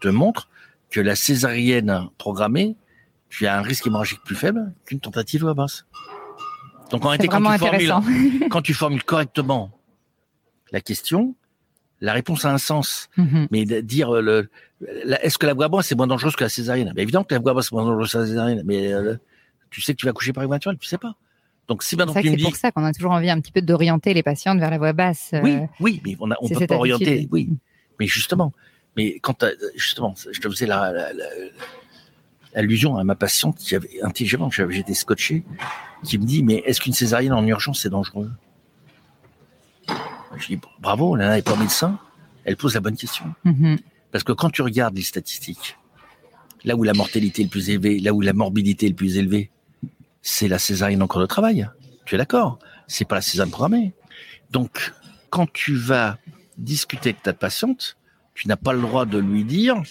te 0.00 0.08
montrent 0.08 0.48
que 0.90 1.00
la 1.00 1.16
césarienne 1.16 2.08
programmée, 2.18 2.76
tu 3.30 3.46
as 3.48 3.58
un 3.58 3.62
risque 3.62 3.86
hémorragique 3.88 4.20
plus 4.24 4.36
faible 4.36 4.72
qu'une 4.84 5.00
tentative 5.00 5.46
à 5.48 5.54
basse. 5.54 5.86
Donc, 6.90 7.04
en 7.04 7.10
C'est 7.12 7.28
réalité, 7.28 7.28
quand 7.28 7.40
tu, 7.42 7.58
formules, 7.90 8.48
quand 8.50 8.62
tu 8.62 8.74
formules 8.74 9.04
correctement 9.04 9.70
la 10.72 10.80
question, 10.80 11.34
la 12.00 12.12
réponse 12.12 12.44
a 12.44 12.52
un 12.52 12.58
sens. 12.58 13.08
Mhm. 13.16 13.48
Mais 13.50 13.64
dire, 13.82 14.14
euh, 14.14 14.20
le, 14.20 14.50
est-ce 15.22 15.38
que 15.38 15.46
la 15.46 15.54
voix 15.54 15.68
basse 15.68 15.86
c'est 15.88 15.94
moins 15.94 16.06
dangereuse 16.06 16.36
que 16.36 16.44
la 16.44 16.50
césarienne? 16.50 16.92
Ben 16.94 17.02
Évidemment 17.02 17.24
que 17.24 17.34
la 17.34 17.40
voix 17.40 17.54
basse 17.54 17.66
c'est 17.68 17.74
moins 17.74 17.84
dangereuse 17.84 18.12
que 18.12 18.18
la 18.18 18.26
césarienne, 18.26 18.62
mais 18.64 18.92
euh, 18.92 19.16
tu 19.70 19.80
sais 19.80 19.92
que 19.94 19.98
tu 19.98 20.06
vas 20.06 20.12
coucher 20.12 20.32
par 20.32 20.44
voie 20.46 20.56
naturelle, 20.56 20.78
tu 20.78 20.86
sais 20.86 20.98
pas. 20.98 21.14
Donc 21.68 21.82
si 21.82 21.90
C'est 21.90 21.96
maintenant 21.96 22.12
tu 22.20 22.26
me 22.26 22.30
c'est 22.32 22.36
dis, 22.36 22.42
pour 22.42 22.56
ça 22.56 22.70
qu'on 22.72 22.84
a 22.84 22.92
toujours 22.92 23.12
envie 23.12 23.30
un 23.30 23.40
petit 23.40 23.52
peu 23.52 23.62
d'orienter 23.62 24.12
les 24.12 24.22
patientes 24.22 24.58
vers 24.58 24.70
la 24.70 24.78
voix 24.78 24.92
basse. 24.92 25.30
euh, 25.32 25.40
oui, 25.42 25.58
oui, 25.80 26.02
mais 26.04 26.16
on, 26.20 26.30
a, 26.30 26.34
on 26.40 26.46
c'est 26.48 26.54
peut 26.58 26.66
pas 26.66 26.76
orienter, 26.76 27.26
oui, 27.32 27.48
mais 27.98 28.06
justement, 28.06 28.52
mais 28.96 29.18
quand 29.20 29.44
justement, 29.74 30.14
je 30.30 30.38
te 30.40 30.48
faisais 30.50 30.66
la, 30.66 30.92
la- 30.92 31.12
la- 31.14 31.24
allusion 32.54 32.96
à 32.96 33.04
ma 33.04 33.14
patiente 33.14 33.56
qui 33.58 33.74
avait 33.74 34.02
intelligemment, 34.02 34.50
j'avais- 34.50 34.74
j'étais 34.74 34.94
scotché, 34.94 35.44
qui 36.04 36.18
me 36.18 36.24
dit, 36.24 36.42
mais 36.42 36.62
est-ce 36.66 36.80
qu'une 36.80 36.92
césarienne 36.92 37.32
en 37.32 37.46
urgence 37.46 37.80
c'est 37.82 37.90
dangereux? 37.90 38.30
Je 40.36 40.46
dis 40.48 40.58
bravo, 40.80 41.14
Lana 41.16 41.36
n'est 41.36 41.42
pas 41.42 41.56
médecin, 41.56 41.98
elle 42.44 42.56
pose 42.56 42.74
la 42.74 42.80
bonne 42.80 42.96
question. 42.96 43.24
mhm. 43.44 43.78
Parce 44.10 44.24
que 44.24 44.32
quand 44.32 44.50
tu 44.50 44.62
regardes 44.62 44.96
les 44.96 45.02
statistiques, 45.02 45.76
là 46.64 46.76
où 46.76 46.82
la 46.84 46.92
mortalité 46.92 47.42
est 47.42 47.46
le 47.46 47.50
plus 47.50 47.70
élevée, 47.70 47.98
là 48.00 48.12
où 48.12 48.20
la 48.20 48.32
morbidité 48.32 48.86
est 48.86 48.90
le 48.90 48.94
plus 48.94 49.16
élevée, 49.16 49.50
c'est 50.22 50.48
la 50.48 50.58
césarienne 50.58 51.02
en 51.02 51.06
cours 51.06 51.20
de 51.20 51.26
travail. 51.26 51.68
Tu 52.04 52.14
es 52.14 52.18
d'accord? 52.18 52.58
C'est 52.86 53.04
pas 53.06 53.16
la 53.16 53.20
césarienne 53.22 53.50
programmée. 53.50 53.92
Donc, 54.50 54.92
quand 55.30 55.52
tu 55.52 55.74
vas 55.74 56.18
discuter 56.58 57.10
avec 57.10 57.22
ta 57.22 57.32
patiente, 57.32 57.96
tu 58.34 58.46
n'as 58.48 58.56
pas 58.56 58.72
le 58.72 58.80
droit 58.80 59.04
de 59.04 59.18
lui 59.18 59.44
dire 59.44 59.82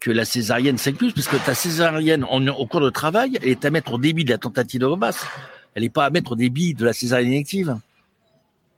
que 0.00 0.10
la 0.10 0.24
césarienne 0.24 0.78
c'est 0.78 0.92
plus, 0.92 1.12
puisque 1.12 1.42
ta 1.44 1.54
césarienne 1.54 2.24
en, 2.24 2.46
au 2.48 2.66
cours 2.66 2.80
de 2.80 2.90
travail, 2.90 3.38
elle 3.42 3.48
est 3.48 3.64
à 3.64 3.70
mettre 3.70 3.92
au 3.94 3.98
débit 3.98 4.24
de 4.24 4.30
la 4.30 4.38
tentative 4.38 4.80
de 4.80 4.94
basse. 4.96 5.26
Elle 5.74 5.82
n'est 5.82 5.88
pas 5.90 6.06
à 6.06 6.10
mettre 6.10 6.32
au 6.32 6.36
débit 6.36 6.74
de 6.74 6.84
la 6.84 6.92
césarienne. 6.92 7.44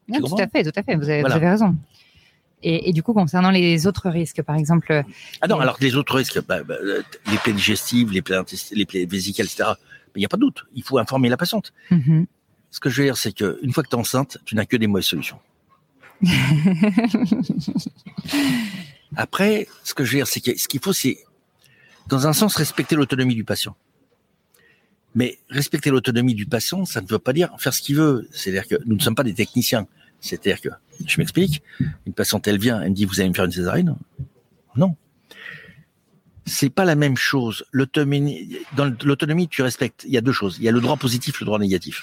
Non, 0.08 0.20
tout 0.20 0.36
à 0.38 0.48
fait, 0.48 0.64
tout 0.64 0.72
à 0.78 0.82
fait. 0.82 0.96
Vous 0.96 1.08
avez, 1.08 1.20
Voilà. 1.20 1.36
vous 1.36 1.40
avez 1.42 1.50
raison. 1.50 1.76
Et, 2.62 2.88
et 2.90 2.92
du 2.92 3.02
coup, 3.02 3.14
concernant 3.14 3.50
les 3.50 3.86
autres 3.86 4.10
risques, 4.10 4.42
par 4.42 4.56
exemple, 4.56 5.02
Ah 5.40 5.46
non, 5.48 5.56
Oui. 5.56 5.62
alors 5.62 5.78
que 5.78 5.84
les 5.84 5.96
autres 5.96 6.14
risques, 6.14 6.44
bah, 6.46 6.62
bah, 6.62 6.74
euh, 6.82 7.02
les 7.30 7.38
plaies 7.38 7.52
digestives, 7.54 8.10
les 8.12 8.20
plaies, 8.22 8.40
les 8.72 8.84
plaies 8.86 9.06
vésicales, 9.06 9.46
etc., 9.46 9.70
il 10.16 10.18
n'y 10.18 10.24
a 10.24 10.28
pas 10.28 10.36
de 10.36 10.42
doute. 10.42 10.66
Il 10.74 10.82
faut 10.82 10.98
informer 10.98 11.28
la 11.28 11.36
patiente. 11.36 11.72
mhm. 11.90 12.26
Ce 12.72 12.78
que 12.80 12.88
je 12.90 12.98
veux 13.00 13.06
dire, 13.08 13.16
c'est 13.16 13.32
qu'une 13.32 13.72
fois 13.72 13.82
que 13.82 13.88
tu 13.88 13.96
es 13.96 13.98
enceinte, 13.98 14.38
tu 14.44 14.54
n'as 14.54 14.64
que 14.64 14.76
des 14.76 14.86
mauvaises 14.86 15.06
solutions. 15.06 15.38
Après, 19.16 19.66
ce 19.84 19.94
que 19.94 20.04
je 20.04 20.12
veux 20.12 20.18
dire, 20.18 20.26
c'est 20.26 20.40
que 20.40 20.56
ce 20.56 20.68
qu'il 20.68 20.80
faut, 20.80 20.92
c'est, 20.92 21.18
dans 22.08 22.26
un 22.26 22.32
sens, 22.32 22.56
respecter 22.56 22.96
l'autonomie 22.96 23.34
du 23.34 23.44
patient. 23.44 23.76
Mais 25.14 25.38
respecter 25.48 25.90
l'autonomie 25.90 26.34
du 26.34 26.46
patient, 26.46 26.84
ça 26.84 27.00
ne 27.00 27.06
veut 27.06 27.18
pas 27.18 27.32
dire 27.32 27.50
faire 27.58 27.74
ce 27.74 27.82
qu'il 27.82 27.96
veut. 27.96 28.28
C'est-à-dire 28.32 28.66
que 28.68 28.76
nous 28.86 28.96
ne 28.96 29.00
sommes 29.00 29.16
pas 29.16 29.24
des 29.24 29.34
techniciens. 29.34 29.88
C'est-à-dire 30.20 30.60
que, 30.60 30.68
je 31.04 31.18
m'explique, 31.18 31.62
une 32.06 32.12
patiente, 32.12 32.46
elle 32.46 32.58
vient, 32.58 32.80
elle 32.80 32.90
me 32.90 32.94
dit, 32.94 33.04
vous 33.06 33.20
allez 33.20 33.28
me 33.28 33.34
faire 33.34 33.46
une 33.46 33.52
césarienne 33.52 33.96
Non. 34.76 34.94
C'est 36.46 36.70
pas 36.70 36.84
la 36.84 36.94
même 36.94 37.16
chose. 37.16 37.64
Dans 37.72 38.96
l'autonomie, 39.02 39.48
tu 39.48 39.62
respectes. 39.62 40.04
Il 40.06 40.12
y 40.12 40.18
a 40.18 40.20
deux 40.20 40.32
choses. 40.32 40.56
Il 40.58 40.64
y 40.64 40.68
a 40.68 40.72
le 40.72 40.80
droit 40.80 40.96
positif, 40.96 41.40
le 41.40 41.46
droit 41.46 41.58
négatif. 41.58 42.02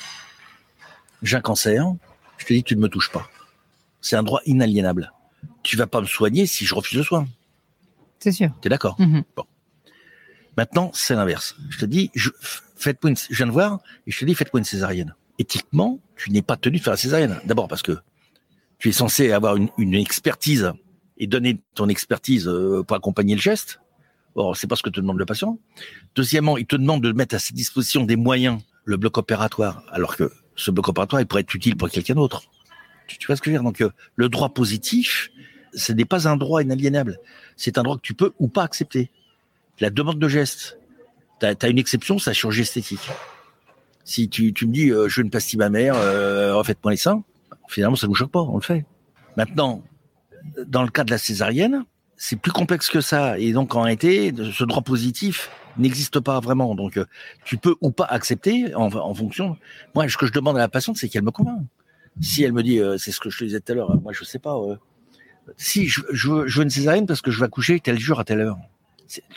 J'ai 1.24 1.38
un 1.38 1.42
cancer, 1.42 1.84
je 2.38 2.46
te 2.46 2.54
dis, 2.54 2.64
tu 2.64 2.76
ne 2.76 2.82
me 2.82 2.90
touches 2.90 3.12
pas. 3.12 3.30
C'est 4.02 4.16
un 4.16 4.24
droit 4.24 4.42
inaliénable. 4.46 5.12
Tu 5.68 5.76
vas 5.76 5.86
pas 5.86 6.00
me 6.00 6.06
soigner 6.06 6.46
si 6.46 6.66
je 6.66 6.74
refuse 6.74 6.98
le 6.98 7.04
soin. 7.04 7.28
c'est 8.20 8.32
sûr. 8.32 8.52
T'es 8.62 8.70
d'accord? 8.70 8.96
Mhm. 9.00 9.26
Maintenant, 10.56 10.92
c'est 10.94 11.14
l'inverse. 11.14 11.58
Je 11.70 11.78
te 11.78 11.86
dis, 11.86 12.10
je, 12.16 12.30
faites-moi 12.78 13.10
une, 13.10 13.18
je 13.18 13.36
viens 13.36 13.48
de 13.48 13.52
voir, 13.52 13.82
et 14.08 14.12
je 14.12 14.18
te 14.18 14.24
dis, 14.24 14.34
faites-moi 14.34 14.60
une 14.60 14.66
césarienne. 14.66 15.14
Éthiquement, 15.40 16.00
tu 16.16 16.32
n'es 16.32 16.42
pas 16.42 16.56
tenu 16.56 16.78
de 16.78 16.84
faire 16.84 16.94
la 16.94 16.98
césarienne. 16.98 17.42
D'abord 17.44 17.68
parce 17.68 17.82
que 17.82 17.98
tu 18.80 18.88
es 18.88 18.92
censé 18.94 19.34
avoir 19.34 19.58
une, 19.58 19.68
une 19.78 19.94
expertise 19.96 20.72
et 21.18 21.28
donner 21.28 21.60
ton 21.76 21.90
expertise 21.90 22.48
euh, 22.48 22.82
pour 22.88 22.96
accompagner 22.96 23.36
le 23.36 23.42
geste. 23.42 23.82
Or, 24.36 24.56
c'est 24.56 24.68
pas 24.68 24.78
ce 24.78 24.84
que 24.84 24.90
te 24.90 25.02
demande 25.02 25.20
le 25.20 25.26
patient. 25.26 25.60
Deuxièmement, 26.16 26.58
il 26.58 26.66
te 26.66 26.78
demande 26.78 27.04
de 27.04 27.12
mettre 27.12 27.36
à 27.36 27.40
ses 27.40 27.54
dispositions 27.54 28.06
des 28.06 28.16
moyens, 28.16 28.62
le 28.86 28.96
bloc 28.96 29.18
opératoire, 29.18 29.84
alors 29.92 30.16
que 30.16 30.32
ce 30.56 30.72
bloc 30.72 30.88
opératoire, 30.88 31.22
il 31.22 31.26
pourrait 31.26 31.42
être 31.42 31.54
utile 31.54 31.76
pour 31.76 31.90
quelqu'un 31.90 32.16
d'autre. 32.16 32.44
Tu, 33.08 33.18
tu 33.18 33.28
vois 33.28 33.36
ce 33.36 33.42
que 33.42 33.50
je 33.50 33.56
veux 33.56 33.60
dire? 33.60 33.64
Donc, 33.64 33.82
euh, 33.82 33.92
le 34.16 34.30
droit 34.30 34.54
positif, 34.54 35.30
ce 35.78 35.94
n'est 35.94 36.06
pas 36.06 36.28
un 36.28 36.38
droit 36.38 36.62
inaliénable. 36.62 37.20
C'est 37.56 37.78
un 37.78 37.84
droit 37.84 37.96
que 37.96 38.02
tu 38.02 38.14
peux 38.14 38.34
ou 38.40 38.48
pas 38.48 38.64
accepter. 38.64 39.12
La 39.80 39.90
demande 39.90 40.20
de 40.20 40.28
geste, 40.28 40.80
tu 41.40 41.46
as, 41.46 41.68
une 41.68 41.78
exception, 41.78 42.18
la 42.26 42.34
chirurgie 42.34 42.62
esthétique. 42.62 43.10
Si 44.04 44.30
tu, 44.30 44.54
me 44.66 44.72
dis, 44.72 44.90
euh, 44.90 45.08
je 45.08 45.22
une 45.22 45.30
pastille 45.30 45.60
mammaire, 45.60 45.96
euh, 45.96 46.56
refaites-moi 46.56 46.92
les 46.92 46.98
seins, 46.98 47.24
finalement, 47.68 47.96
ça 47.96 48.08
ne 48.08 48.12
nous 48.12 48.16
choque 48.16 48.32
pas, 48.32 48.42
on 48.42 48.56
le 48.56 48.62
fait. 48.62 48.86
Maintenant, 49.36 49.84
dans 50.66 50.84
le 50.84 50.90
cas 50.90 51.04
de 51.04 51.12
la 51.12 51.18
césarienne, 51.18 51.84
c'est 52.16 52.38
plus 52.38 52.52
complexe 52.52 52.90
que 52.90 53.02
ça. 53.02 53.38
Et 53.38 53.52
donc, 53.52 53.76
en 53.76 53.82
réalité, 53.82 54.34
ce 54.52 54.64
droit 54.64 54.82
positif 54.82 55.52
n'existe 55.78 56.20
pas 56.20 56.40
vraiment. 56.40 56.74
Donc, 56.74 56.98
euh, 56.98 57.06
tu 57.46 57.58
peux 57.58 57.76
ou 57.82 57.92
pas 57.92 58.06
accepter 58.06 58.74
en, 58.74 59.14
fonction. 59.14 59.58
Moi, 59.94 60.08
ce 60.10 60.18
que 60.18 60.26
je 60.26 60.32
demande 60.32 60.56
à 60.58 60.60
la 60.60 60.70
patiente, 60.70 60.98
c'est 60.98 61.10
qu'elle 61.10 61.24
me 61.24 61.32
convainc. 61.32 61.62
Si 62.20 62.44
elle 62.44 62.54
me 62.54 62.64
dit, 62.64 62.80
euh, 62.80 62.98
c'est 62.98 63.12
ce 63.12 63.20
que 63.20 63.30
je 63.30 63.38
te 63.38 63.44
disais 63.44 63.60
tout 63.60 63.74
à 63.74 63.76
l'heure, 63.76 64.02
moi, 64.02 64.14
je 64.14 64.24
sais 64.24 64.40
pas. 64.40 64.56
Si 65.56 65.88
je, 65.88 66.02
je, 66.12 66.30
veux, 66.30 66.48
je 66.48 66.58
veux 66.58 66.64
une 66.64 66.70
césarienne 66.70 67.06
parce 67.06 67.22
que 67.22 67.32
je 67.32 67.40
vais 67.40 67.46
accoucher 67.46 67.80
tel 67.80 68.00
jour 68.00 68.20
à 68.20 68.24
telle 68.24 68.42
heure. 68.42 68.58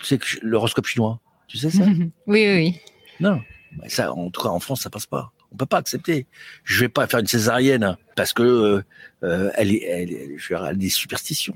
C'est 0.02 0.20
l'horoscope 0.42 0.86
chinois. 0.86 1.20
Tu 1.46 1.58
sais 1.58 1.70
ça? 1.70 1.84
Oui, 2.26 2.46
oui, 2.46 2.54
oui. 2.54 2.80
Non. 3.20 3.40
Ça, 3.86 4.12
en 4.12 4.30
tout 4.30 4.42
cas, 4.42 4.48
en 4.48 4.60
France, 4.60 4.82
ça 4.82 4.90
passe 4.90 5.06
pas. 5.06 5.32
On 5.52 5.56
peut 5.56 5.66
pas 5.66 5.78
accepter. 5.78 6.26
Je 6.64 6.80
vais 6.80 6.88
pas 6.88 7.06
faire 7.06 7.20
une 7.20 7.26
césarienne 7.26 7.96
parce 8.16 8.32
que 8.32 8.82
euh, 9.22 9.50
elle 9.54 9.72
est, 9.72 9.82
elle, 9.84 10.38
je 10.38 10.54
vais 10.54 10.76
des 10.76 10.88
superstitions. 10.88 11.54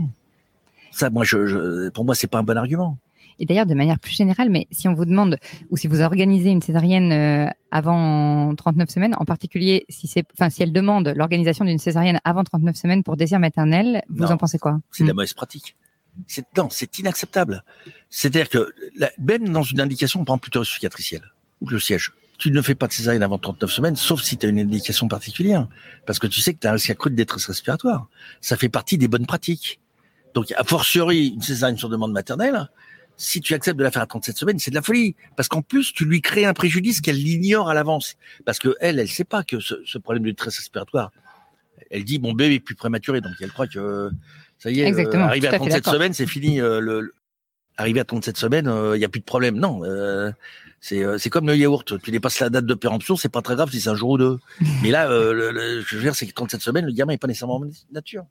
Ça, 0.90 1.10
moi, 1.10 1.24
je, 1.24 1.46
je 1.46 1.88
pour 1.90 2.04
moi, 2.04 2.14
c'est 2.14 2.26
pas 2.26 2.38
un 2.38 2.42
bon 2.42 2.56
argument. 2.56 2.98
Et 3.38 3.46
d'ailleurs, 3.46 3.66
de 3.66 3.74
manière 3.74 3.98
plus 3.98 4.12
générale, 4.12 4.50
mais 4.50 4.66
si 4.70 4.88
on 4.88 4.94
vous 4.94 5.04
demande 5.04 5.38
ou 5.70 5.76
si 5.76 5.86
vous 5.86 6.00
organisez 6.00 6.50
une 6.50 6.62
césarienne 6.62 7.12
euh, 7.12 7.50
avant 7.70 8.54
39 8.54 8.88
semaines, 8.88 9.14
en 9.18 9.24
particulier 9.24 9.84
si 9.88 10.06
c'est, 10.06 10.24
enfin, 10.34 10.50
si 10.50 10.62
elle 10.62 10.72
demande 10.72 11.12
l'organisation 11.16 11.64
d'une 11.64 11.78
césarienne 11.78 12.20
avant 12.24 12.44
39 12.44 12.76
semaines 12.76 13.02
pour 13.02 13.16
désir 13.16 13.38
maternel, 13.38 14.02
vous 14.08 14.26
en 14.26 14.36
pensez 14.36 14.58
quoi? 14.58 14.78
C'est 14.90 15.04
de 15.04 15.08
la 15.08 15.14
hmm. 15.14 15.16
mauvaise 15.16 15.34
pratique. 15.34 15.76
C'est 16.28 16.46
non, 16.56 16.68
c'est 16.70 16.98
inacceptable. 16.98 17.64
C'est-à-dire 18.08 18.48
que 18.48 18.72
même 19.18 19.48
dans 19.48 19.62
une 19.62 19.80
indication, 19.80 20.24
par 20.24 20.34
exemple, 20.34 20.42
plutôt 20.42 20.62
psychiatricielle 20.62 21.32
ou 21.60 21.68
le 21.68 21.80
siège, 21.80 22.12
tu 22.38 22.50
ne 22.50 22.60
fais 22.62 22.74
pas 22.74 22.86
de 22.86 22.92
césarienne 22.92 23.22
avant 23.22 23.38
39 23.38 23.70
semaines, 23.70 23.96
sauf 23.96 24.22
si 24.22 24.36
tu 24.36 24.46
as 24.46 24.48
une 24.48 24.58
indication 24.58 25.08
particulière, 25.08 25.68
parce 26.06 26.18
que 26.18 26.26
tu 26.26 26.40
sais 26.40 26.54
que 26.54 26.60
tu 26.60 26.66
as 26.66 26.70
un 26.70 26.74
risque 26.74 26.90
accru 26.90 27.10
de 27.10 27.16
détresse 27.16 27.46
respiratoire. 27.46 28.08
Ça 28.40 28.56
fait 28.56 28.68
partie 28.68 28.98
des 28.98 29.08
bonnes 29.08 29.26
pratiques. 29.26 29.80
Donc, 30.34 30.52
a 30.56 30.64
fortiori, 30.64 31.28
une 31.28 31.42
césarienne 31.42 31.78
sur 31.78 31.88
demande 31.88 32.12
maternelle, 32.12 32.68
si 33.16 33.40
tu 33.40 33.54
acceptes 33.54 33.78
de 33.78 33.84
la 33.84 33.90
faire 33.90 34.02
à 34.02 34.06
37 34.06 34.36
semaines, 34.36 34.58
c'est 34.58 34.70
de 34.70 34.76
la 34.76 34.82
folie. 34.82 35.14
Parce 35.36 35.48
qu'en 35.48 35.62
plus, 35.62 35.92
tu 35.92 36.04
lui 36.04 36.20
crées 36.20 36.44
un 36.44 36.54
préjudice 36.54 37.00
qu'elle 37.00 37.16
l'ignore 37.16 37.68
à 37.68 37.74
l'avance. 37.74 38.16
Parce 38.44 38.58
que 38.58 38.74
elle, 38.80 38.98
elle 38.98 39.08
sait 39.08 39.24
pas 39.24 39.44
que 39.44 39.60
ce, 39.60 39.74
ce 39.84 39.98
problème 39.98 40.24
de 40.24 40.30
détresse 40.30 40.56
respiratoire, 40.56 41.10
elle 41.90 42.04
dit, 42.04 42.18
mon 42.18 42.32
bébé 42.32 42.56
est 42.56 42.60
plus 42.60 42.74
prématuré, 42.74 43.20
donc 43.20 43.32
elle 43.40 43.52
croit 43.52 43.66
que 43.66 44.10
ça 44.58 44.70
y 44.70 44.80
est, 44.80 44.92
euh, 44.92 45.18
arrivé 45.18 45.48
à 45.48 45.58
37 45.58 45.86
semaines, 45.86 46.12
c'est 46.12 46.26
fini. 46.26 46.60
Euh, 46.60 46.80
le, 46.80 47.14
arrivé 47.76 48.00
à 48.00 48.04
37 48.04 48.36
semaines, 48.36 48.66
il 48.66 48.70
euh, 48.70 48.98
n'y 48.98 49.04
a 49.04 49.08
plus 49.08 49.20
de 49.20 49.24
problème. 49.24 49.56
Non, 49.58 49.82
c'est 50.80 51.02
c'est 51.18 51.30
comme 51.30 51.46
le 51.46 51.56
yaourt. 51.56 52.00
Tu 52.02 52.10
dépasses 52.10 52.40
la 52.40 52.50
date 52.50 52.66
de 52.66 52.74
péremption, 52.74 53.16
c'est 53.16 53.28
pas 53.28 53.42
très 53.42 53.56
grave 53.56 53.70
si 53.70 53.80
c'est 53.80 53.90
un 53.90 53.94
jour 53.94 54.10
ou 54.10 54.18
deux. 54.18 54.38
Mais 54.82 54.90
là, 54.90 55.08
le, 55.08 55.82
je 55.86 55.96
veux 55.96 56.02
dire, 56.02 56.14
c'est 56.14 56.26
que 56.26 56.32
37 56.32 56.60
semaines, 56.60 56.86
le 56.86 56.92
gamin 56.92 57.12
n'est 57.12 57.18
pas 57.18 57.26
nécessairement 57.26 57.62
nature. 57.92 58.24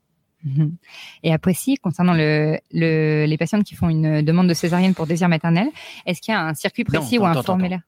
Et 1.24 1.34
après, 1.34 1.54
si, 1.54 1.78
concernant 1.78 2.14
le, 2.14 2.58
les 2.72 3.38
patientes 3.38 3.64
qui 3.64 3.76
font 3.76 3.90
une 3.90 4.22
demande 4.22 4.48
de 4.48 4.54
césarienne 4.54 4.94
pour 4.94 5.08
désir 5.08 5.30
maternel, 5.30 5.68
est-ce 6.06 6.22
qu'il 6.22 6.34
y 6.34 6.36
a 6.36 6.46
un 6.46 6.54
circuit 6.54 6.84
précis 6.84 7.18
ou 7.18 7.26
un 7.26 7.42
formulaire? 7.42 7.82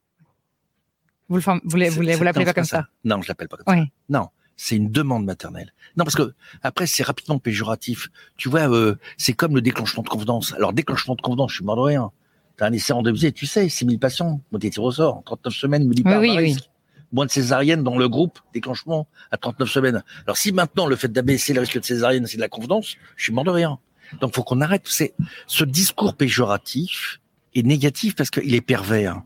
Vous 1.28 1.38
ne 1.38 1.42
vous, 1.68 1.78
l'appelez 1.78 2.46
pas 2.46 2.54
comme 2.54 2.66
ça, 2.66 2.88
Non, 3.04 3.22
je 3.22 3.28
l'appelle 3.28 3.48
pas 3.48 3.58
comme 3.58 3.76
ça. 3.76 3.84
Non, 4.10 4.30
c'est 4.58 4.76
une 4.76 4.92
demande 4.92 5.26
maternelle. 5.26 5.74
Non, 5.98 6.04
parce 6.04 6.16
que 6.16 6.34
après, 6.62 6.86
c'est 6.88 7.04
rapidement 7.04 7.40
péjoratif. 7.40 8.10
Tu 8.38 8.48
vois, 8.48 8.70
euh, 8.70 8.96
c'est 9.18 9.34
comme 9.34 9.56
le 9.56 9.62
déclenchement 9.62 10.04
de 10.04 10.10
convenance. 10.10 10.54
Alors, 10.54 10.72
déclenchement 10.72 11.16
de 11.16 11.22
convenance, 11.22 11.52
je 11.52 11.58
suis 11.58 11.66
mort 11.66 11.78
de 11.78 11.82
rien. 11.82 12.12
T'as 12.58 12.68
un 12.68 12.74
essai 12.74 12.94
en 12.94 13.02
deux 13.02 13.14
tu 13.32 13.46
sais, 13.46 13.68
6000 13.68 14.00
patients, 14.00 14.40
ont 14.52 14.58
été 14.58 14.80
au 14.80 14.92
sort, 14.92 15.24
39 15.26 15.54
semaines, 15.54 15.88
me 15.88 15.94
dit 15.94 16.04
pas. 16.04 16.20
Oui, 16.20 16.34
oui, 16.38 16.58
moins 17.12 17.26
de 17.26 17.32
césarienne 17.32 17.84
dans 17.84 17.98
le 17.98 18.10
groupe, 18.10 18.40
déclenchement 18.54 19.08
à 19.32 19.38
39 19.38 19.70
semaines. 19.70 20.04
Alors 20.26 20.38
si 20.38 20.52
maintenant 20.52 20.88
le 20.88 20.96
fait 20.96 21.12
d'abaisser 21.12 21.54
le 21.54 21.62
risque 21.62 21.80
de 21.80 21.86
césarienne, 21.86 22.28
c'est 22.28 22.38
de 22.38 22.42
la 22.42 22.50
convenance, 22.50 22.96
je 23.16 23.24
suis 23.24 23.34
mort 23.34 23.44
de 23.44 23.52
rien. 23.52 23.80
Donc 24.22 24.36
faut 24.36 24.44
qu'on 24.44 24.62
arrête. 24.62 24.84
C'est 24.86 25.14
ce 25.48 25.64
discours 25.64 26.16
péjoratif 26.16 27.20
est 27.54 27.64
négatif 27.64 28.16
parce 28.16 28.30
qu'il 28.30 28.54
est 28.54 28.62
pervers. 28.62 29.22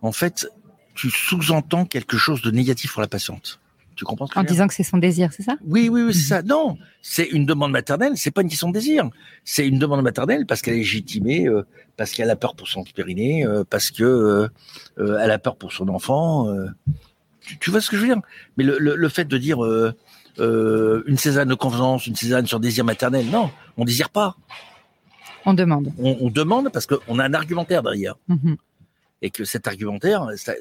En 0.00 0.12
fait, 0.12 0.48
tu 0.94 1.10
sous-entends 1.10 1.84
quelque 1.84 2.16
chose 2.16 2.42
de 2.42 2.50
négatif 2.50 2.92
pour 2.92 3.02
la 3.02 3.08
patiente. 3.08 3.60
Tu 3.94 4.04
comprends 4.04 4.26
En 4.34 4.42
disant 4.42 4.66
que 4.68 4.74
c'est 4.74 4.82
son 4.82 4.98
désir, 4.98 5.32
c'est 5.32 5.42
ça? 5.42 5.56
Oui, 5.64 5.88
oui, 5.90 6.02
oui, 6.02 6.14
c'est 6.14 6.28
ça. 6.28 6.42
Non, 6.52 6.78
c'est 7.02 7.26
une 7.26 7.44
demande 7.44 7.72
maternelle. 7.72 8.12
C'est 8.16 8.30
pas 8.30 8.42
une 8.42 8.48
question 8.48 8.68
de 8.68 8.72
désir. 8.72 9.08
C'est 9.44 9.66
une 9.66 9.78
demande 9.78 10.02
maternelle 10.02 10.46
parce 10.46 10.62
qu'elle 10.62 10.74
est 10.74 10.78
légitimée, 10.78 11.46
euh, 11.46 11.66
parce 11.96 12.12
qu'elle 12.12 12.30
a 12.30 12.36
peur 12.36 12.54
pour 12.54 12.68
son 12.68 12.84
périnée, 12.84 13.44
euh, 13.44 13.64
parce 13.68 13.90
que 13.90 14.02
euh, 14.02 15.18
elle 15.20 15.30
a 15.30 15.38
peur 15.38 15.56
pour 15.56 15.72
son 15.72 15.88
enfant. 15.88 16.48
Tu, 17.60 17.70
vois 17.70 17.80
ce 17.80 17.90
que 17.90 17.96
je 17.96 18.02
veux 18.02 18.08
dire? 18.08 18.22
Mais 18.56 18.64
le, 18.64 18.78
le, 18.78 19.08
fait 19.08 19.24
de 19.24 19.36
dire 19.38 19.64
euh, 19.64 19.94
euh, 20.38 21.02
une 21.06 21.16
césarienne 21.16 21.48
de 21.48 21.54
convenance, 21.54 22.06
une 22.06 22.16
césarienne 22.16 22.46
sur 22.46 22.60
désir 22.60 22.84
maternel, 22.84 23.26
non, 23.30 23.50
on 23.76 23.84
désire 23.84 24.10
pas. 24.10 24.36
On 25.44 25.54
demande. 25.54 25.92
On, 25.98 26.30
demande 26.30 26.70
parce 26.72 26.86
qu'on 26.86 27.18
a 27.18 27.24
un 27.24 27.34
argumentaire 27.34 27.82
derrière. 27.82 28.14
Mhm. 28.28 28.56
Et 29.22 29.30
que 29.30 29.44
cet 29.44 29.66
argumentaire, 29.66 30.28
ça, 30.36 30.52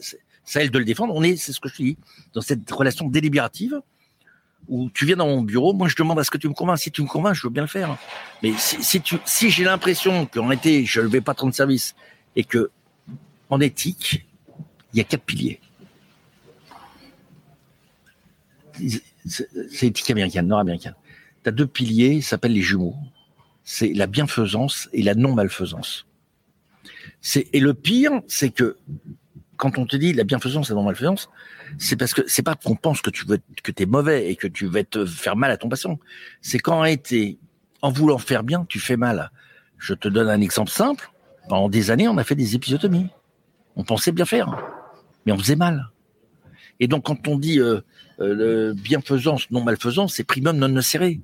ça 0.44 0.64
aide 0.64 0.72
de 0.72 0.80
le 0.80 0.86
défendre. 0.86 1.14
On 1.16 1.24
est, 1.24 1.36
c'est 1.36 1.54
ce 1.54 1.60
que 1.60 1.70
je 1.70 1.76
dis, 1.76 1.98
dans 2.34 2.42
cette 2.42 2.70
relation 2.72 3.08
délibérative 3.08 3.80
où 4.68 4.90
tu 4.94 5.06
viens 5.06 5.18
dans 5.18 5.28
mon 5.28 5.42
bureau, 5.42 5.74
moi 5.74 5.88
je 5.88 5.96
demande 5.96 6.20
à 6.20 6.24
ce 6.24 6.32
que 6.32 6.38
tu 6.38 6.48
me 6.48 6.54
convaincs. 6.54 6.80
Si 6.80 6.92
tu 6.92 7.02
me 7.02 7.08
convaincs, 7.08 7.36
je 7.36 7.44
veux 7.44 7.52
bien 7.52 7.64
le 7.64 7.68
faire. 7.68 7.98
Mais 8.44 8.54
si, 8.58 8.82
si, 8.84 9.02
tu, 9.02 9.18
si 9.26 9.50
j'ai 9.50 9.64
l'impression 9.64 10.26
qu'en 10.26 10.52
été, 10.52 10.86
je 10.86 11.02
ne 11.02 11.08
vais 11.08 11.22
pas 11.22 11.34
de 11.34 11.52
service 11.52 11.96
et 12.36 12.44
que 12.44 12.72
en 13.50 13.60
éthique, 13.60 14.26
il 14.94 14.98
y 14.98 15.02
a 15.02 15.04
quatre 15.04 15.24
piliers 15.24 15.60
c'est 19.26 19.88
éthique 19.88 20.10
américaine, 20.10 20.48
nord-américaine. 20.48 20.96
Tu 21.44 21.50
as 21.50 21.52
deux 21.52 21.68
piliers, 21.68 22.22
s'appellent 22.22 22.54
les 22.54 22.62
jumeaux. 22.62 22.96
C'est 23.64 23.94
la 23.94 24.08
bienfaisance 24.08 24.90
et 24.94 25.04
la 25.04 25.16
non-malfaisance. 25.16 26.08
Et 27.36 27.60
le 27.60 27.74
pire, 27.74 28.22
c'est 28.28 28.50
que 28.50 28.78
quand 29.58 29.78
on 29.78 29.86
te 29.86 29.96
dit 29.96 30.14
la 30.14 30.24
bienfaisance 30.24 30.70
et 30.70 30.74
la 30.74 30.80
non-malfaisance, 30.80 31.30
c'est 31.78 31.96
parce 31.96 32.14
que 32.14 32.24
c'est 32.28 32.42
pas 32.42 32.56
qu'on 32.56 32.76
pense 32.76 33.02
que 33.02 33.10
tu 33.10 33.26
veux 33.26 33.40
que 33.64 33.72
es 33.78 33.86
mauvais 33.86 34.30
et 34.30 34.36
que 34.36 34.48
tu 34.48 34.66
vas 34.66 34.84
te 34.84 35.06
faire 35.06 35.36
mal 35.36 35.52
à 35.52 35.58
ton 35.58 35.70
patient. 35.70 36.00
C'est 36.42 36.60
qu'en 36.60 36.84
en 37.82 37.92
voulant 37.92 38.18
faire 38.18 38.44
bien, 38.44 38.66
tu 38.68 38.80
fais 38.80 38.98
mal. 38.98 39.32
Je 39.78 39.94
te 39.94 40.08
donne 40.08 40.30
un 40.30 40.42
exemple 40.42 40.72
simple. 40.72 41.12
Pendant 41.50 41.70
des 41.70 41.92
années, 41.92 42.08
on 42.08 42.18
a 42.18 42.24
fait 42.24 42.36
des 42.36 42.56
épisiotomies. 42.56 43.08
On 43.76 43.84
pensait 43.84 44.12
bien 44.12 44.26
faire, 44.26 44.56
mais 45.26 45.32
on 45.32 45.38
faisait 45.38 45.56
mal. 45.56 45.90
Et 46.82 46.88
donc, 46.88 47.06
quand 47.06 47.28
on 47.28 47.38
dit 47.38 47.60
euh, 47.60 47.80
euh, 48.20 48.74
bienfaisance, 48.74 49.50
non 49.52 49.64
malfaisance, 49.64 50.16
c'est 50.16 50.24
primum 50.26 50.58
non 50.58 50.68
nocere. 50.68 51.20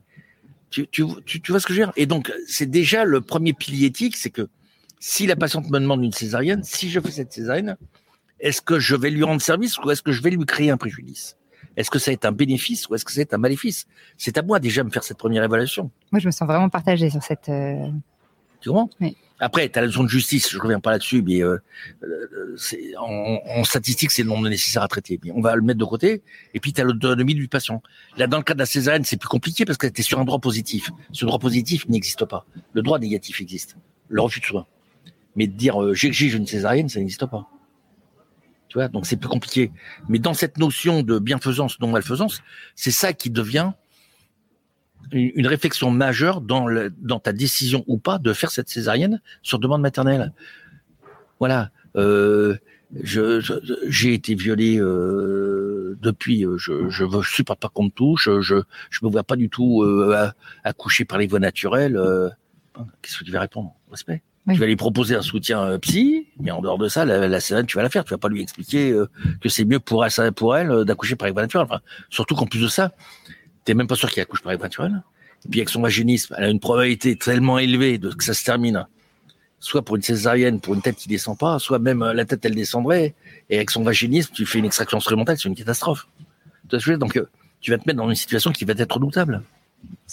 Tu, 0.70 0.88
tu, 0.88 1.04
vois 1.04 1.60
ce 1.60 1.66
que 1.66 1.74
je 1.74 1.80
veux 1.80 1.86
dire? 1.86 1.94
Et 1.96 2.06
donc, 2.06 2.32
c'est 2.48 2.70
déjà 2.70 3.06
le 3.06 3.22
premier 3.22 3.54
pilier 3.54 3.88
éthique, 3.88 4.16
c'est 4.16 4.30
que 4.30 4.48
si 5.00 5.26
la 5.26 5.36
patiente 5.36 5.70
me 5.70 5.80
demande 5.80 6.04
une 6.04 6.12
césarienne, 6.12 6.64
si 6.64 6.90
je 6.90 7.00
fais 7.00 7.12
cette 7.12 7.34
césarienne, 7.34 7.76
est-ce 8.40 8.62
que 8.62 8.78
je 8.78 8.96
vais 8.96 9.10
lui 9.10 9.24
rendre 9.24 9.42
service 9.42 9.80
ou 9.80 9.90
est-ce 9.90 10.04
que 10.04 10.12
je 10.12 10.22
vais 10.22 10.30
lui 10.30 10.46
créer 10.46 10.70
un 10.70 10.78
préjudice? 10.78 11.38
Est-ce 11.76 11.90
que 11.90 12.00
ça 12.00 12.12
être 12.12 12.26
un 12.26 12.32
bénéfice 12.32 12.88
ou 12.90 12.96
est-ce 12.96 13.06
que 13.06 13.20
être 13.20 13.34
un 13.34 13.40
maléfice? 13.40 13.88
C'est 14.18 14.38
à 14.38 14.44
moi 14.44 14.60
déjà 14.60 14.84
de 14.84 14.88
me 14.88 14.92
faire 14.92 15.04
cette 15.04 15.18
première 15.18 15.44
évaluation. 15.44 15.90
Moi, 16.12 16.20
je 16.20 16.28
me 16.28 16.32
sens 16.32 16.48
vraiment 16.48 16.70
partagée 16.70 17.10
sur 17.10 17.24
cette. 17.24 17.50
Euh, 17.50 17.88
tu 18.62 18.70
comprends 18.70 18.90
oui. 19.00 19.16
Après, 19.40 19.70
tu 19.70 19.78
as 19.78 19.84
la 19.84 19.88
zone 19.88 20.06
de 20.06 20.12
justice, 20.12 20.52
je 20.52 20.58
reviens 20.58 20.80
pas 20.80 20.92
là-dessus, 20.92 21.22
mais 21.22 21.44
euh, 21.44 21.58
euh 22.04 22.58
en, 22.98 23.40
en, 23.46 23.64
statistique, 23.64 24.10
c'est 24.10 24.24
le 24.24 24.30
nombre 24.30 24.50
nécessaire 24.50 24.82
à 24.82 24.88
traiter. 24.88 25.20
Mais 25.24 25.32
on 25.32 25.42
va 25.42 25.56
le 25.56 25.62
mettre 25.62 25.80
de 25.80 25.86
côté. 25.86 26.24
Et 26.56 26.60
puis, 26.60 26.74
tu 26.74 26.82
as 26.82 26.84
l'autonomie 26.84 27.36
du 27.36 27.48
patient. 27.48 27.84
Là, 28.18 28.26
dans 28.26 28.38
le 28.38 28.44
cas 28.44 28.56
de 28.56 28.60
la 28.60 28.66
césarienne, 28.66 29.04
c'est 29.04 29.18
plus 29.18 29.28
compliqué 29.28 29.64
parce 29.64 29.78
que 29.78 29.86
tu 29.86 30.02
es 30.02 30.04
sur 30.04 30.20
un 30.20 30.26
droit 30.26 30.40
positif. 30.40 30.90
Ce 31.12 31.24
droit 31.26 31.38
positif 31.38 31.88
n'existe 31.88 32.26
pas. 32.26 32.46
Le 32.74 32.82
droit 32.82 32.98
négatif 32.98 33.40
existe. 33.40 33.78
Le 34.10 34.22
refus 34.22 34.40
de 34.40 34.46
soins. 34.46 34.66
Mais 35.36 35.46
de 35.46 35.54
dire 35.54 35.82
euh, 35.82 35.94
j'exige 35.94 36.34
une 36.34 36.48
césarienne, 36.48 36.90
ça 36.90 37.00
n'existe 37.00 37.28
pas. 37.28 37.48
Tu 38.70 38.80
vois, 38.80 38.88
donc 38.88 39.06
c'est 39.06 39.18
plus 39.18 39.30
compliqué. 39.30 39.72
Mais 40.10 40.18
dans 40.18 40.34
cette 40.34 40.58
notion 40.58 41.04
de 41.04 41.20
bienfaisance, 41.20 41.80
non-malfaisance, 41.80 42.42
c'est 42.76 42.92
ça 42.92 43.14
qui 43.14 43.30
devient 43.30 43.72
une 45.12 45.48
réflexion 45.48 45.92
majeure 45.92 46.42
dans, 46.42 46.68
le, 46.68 46.94
dans 47.00 47.20
ta 47.20 47.34
décision 47.34 47.84
ou 47.88 47.98
pas 47.98 48.18
de 48.18 48.34
faire 48.34 48.52
cette 48.52 48.70
césarienne 48.70 49.22
sur 49.42 49.60
demande 49.60 49.82
maternelle. 49.82 50.34
Voilà. 51.40 51.70
Euh, 51.96 52.58
je, 53.04 53.42
j'ai 53.88 54.14
été 54.14 54.36
violé 54.36 54.80
euh, 54.80 55.98
depuis. 56.02 56.46
Euh, 56.46 56.58
je, 56.58 56.90
je, 56.90 57.06
je 57.22 57.30
supporte 57.30 57.60
pas 57.60 57.70
qu'on 57.70 57.86
me 57.86 57.90
touche. 57.90 58.30
Je, 58.42 58.62
je 58.90 59.06
me 59.06 59.10
vois 59.10 59.24
pas 59.24 59.36
du 59.36 59.50
tout 59.50 59.84
euh, 59.84 60.30
accoucher 60.64 61.06
par 61.06 61.18
les 61.18 61.28
voies 61.28 61.40
naturelles. 61.40 61.98
Euh, 61.98 62.30
qu'est-ce 63.02 63.20
que 63.20 63.24
tu 63.24 63.32
vas 63.32 63.42
répondre? 63.42 63.74
Respect. 63.92 64.22
Tu 64.50 64.60
vas 64.60 64.66
lui 64.66 64.78
proposer 64.78 65.14
un 65.16 65.22
soutien 65.22 65.62
euh, 65.64 65.78
psy, 65.78 66.28
mais 66.40 66.52
en 66.52 66.62
dehors 66.62 66.78
de 66.78 66.88
ça, 66.88 67.04
la, 67.04 67.28
la 67.28 67.40
césarienne, 67.42 67.66
tu 67.66 67.76
vas 67.76 67.84
la 67.84 67.90
faire. 67.90 68.06
Tu 68.06 68.12
vas 68.12 68.18
pas 68.18 68.30
lui 68.30 68.42
expliquer 68.42 68.98
que 69.42 69.50
c'est 69.50 69.66
mieux 69.66 69.80
pour 69.80 70.06
elle, 70.06 70.32
pour 70.32 70.56
elle 70.56 70.86
d'accoucher 70.86 71.18
par 71.18 71.28
les 71.28 71.34
voies 71.34 71.42
naturelles. 71.42 71.68
Enfin, 71.70 71.82
surtout 72.10 72.36
qu'en 72.36 72.46
plus 72.46 72.62
de 72.62 72.70
ça, 72.70 72.94
t'es 73.68 73.74
même 73.74 73.88
pas 73.88 73.96
sûr 73.96 74.10
qu'il 74.10 74.22
accouche 74.22 74.42
par 74.42 74.54
les 74.54 74.58
naturelle. 74.58 75.04
Et 75.46 75.50
puis 75.50 75.60
avec 75.60 75.70
son 75.70 75.82
vaginisme, 75.82 76.34
elle 76.38 76.46
a 76.46 76.50
une 76.50 76.62
probabilité 76.62 77.18
tellement 77.18 77.60
élevée 77.60 77.98
de 77.98 78.10
que 78.10 78.24
ça 78.24 78.34
se 78.34 78.44
termine, 78.46 78.88
soit 79.60 79.84
pour 79.84 79.98
une 79.98 80.02
césarienne, 80.02 80.62
pour 80.62 80.74
une 80.74 80.82
tête 80.82 80.96
qui 80.96 81.10
descend 81.10 81.38
pas, 81.38 81.60
soit 81.60 81.78
même 81.78 82.02
euh, 82.02 82.14
la 82.14 82.24
tête 82.24 82.46
elle 82.46 82.56
descendrait, 82.56 83.14
et 83.50 83.58
avec 83.58 83.70
son 83.70 83.84
vaginisme, 83.84 84.32
tu 84.34 84.46
fais 84.46 84.60
une 84.60 84.66
extraction 84.66 84.98
instrumentale, 84.98 85.38
c'est 85.38 85.50
une 85.50 85.56
catastrophe. 85.56 86.08
Donc 86.70 87.18
euh, 87.18 87.30
tu 87.60 87.72
vas 87.72 87.78
te 87.78 87.84
mettre 87.86 87.98
dans 87.98 88.10
une 88.10 88.16
situation 88.16 88.52
qui 88.52 88.64
va 88.64 88.74
être 88.78 88.94
redoutable. 88.94 89.44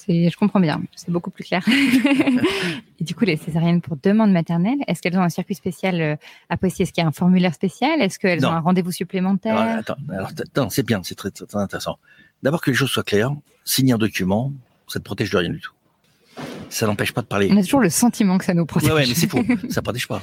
Je 0.09 0.37
comprends 0.37 0.61
bien, 0.61 0.83
c'est 0.95 1.11
beaucoup 1.11 1.31
plus 1.31 1.45
clair. 1.45 1.63
et 3.01 3.05
du 3.05 3.15
coup, 3.15 3.25
les 3.25 3.37
césariennes 3.37 3.81
pour 3.81 3.97
demande 3.97 4.33
maternelle, 4.33 4.79
est-ce 4.87 5.01
qu'elles 5.01 5.17
ont 5.17 5.23
un 5.23 5.29
circuit 5.29 5.55
spécial 5.55 6.01
euh, 6.01 6.17
à 6.51 6.57
possible 6.57 6.83
Est-ce 6.83 6.93
qu'il 6.93 7.03
y 7.03 7.05
a 7.05 7.09
un 7.09 7.13
formulaire 7.13 7.55
spécial? 7.55 8.01
Est-ce 8.03 8.19
qu'elles 8.19 8.45
ont 8.45 8.51
un 8.51 8.61
rendez-vous 8.61 8.93
supplémentaire? 8.93 9.57
Attends, 9.57 9.97
attends 10.13 10.71
c'est 10.71 10.85
bien, 10.85 11.01
c'est 11.03 11.15
très, 11.15 11.31
très, 11.31 11.57
intéressant. 11.57 11.99
D'abord 12.45 12.61
que 12.61 12.71
les 12.71 12.77
choses 12.77 12.91
soient 12.91 13.03
claires, 13.03 13.35
signer 13.65 13.95
un 13.95 13.99
document, 13.99 14.53
ça 14.87 15.01
te 15.01 15.05
protège 15.05 15.31
de 15.31 15.39
rien 15.39 15.51
du 15.51 15.61
tout. 15.61 15.73
Ça 16.69 16.87
n'empêche 16.87 17.13
pas 17.13 17.23
de 17.23 17.27
parler. 17.27 17.49
On 17.51 17.57
a 17.57 17.63
toujours 17.63 17.81
le 17.81 17.89
sentiment 17.89 18.37
que 18.37 18.45
ça 18.45 18.53
nous 18.53 18.67
protège. 18.67 18.91
Ouais, 18.91 18.97
ouais 18.97 19.07
mais 19.09 19.15
c'est 19.15 19.29
faux. 19.29 19.43
ça 19.71 19.81
protège 19.81 20.07
pas. 20.07 20.23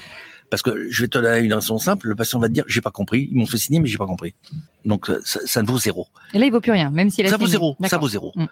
Parce 0.51 0.61
que 0.61 0.87
je 0.91 1.01
vais 1.01 1.07
te 1.07 1.17
donner 1.17 1.39
une 1.39 1.53
raison 1.53 1.79
simple, 1.79 2.09
le 2.09 2.15
patient 2.15 2.37
va 2.37 2.47
te 2.47 2.53
dire, 2.53 2.63
j'ai 2.67 2.81
pas 2.81 2.91
compris, 2.91 3.27
ils 3.31 3.37
m'ont 3.37 3.47
fait 3.47 3.57
signer, 3.57 3.79
mais 3.79 3.87
j'ai 3.87 3.97
pas 3.97 4.05
compris. 4.05 4.35
Donc, 4.85 5.09
ça, 5.23 5.61
ne 5.63 5.67
vaut 5.67 5.79
zéro. 5.79 6.07
Et 6.33 6.39
là, 6.39 6.45
il 6.45 6.51
vaut 6.51 6.61
plus 6.61 6.73
rien, 6.73 6.91
même 6.91 7.09
si 7.09 7.27
Ça 7.27 7.37
vaut 7.37 7.47
zéro, 7.47 7.75
ça 7.87 7.97
vaut 7.97 8.09
zéro. 8.09 8.33
Mm. 8.35 8.45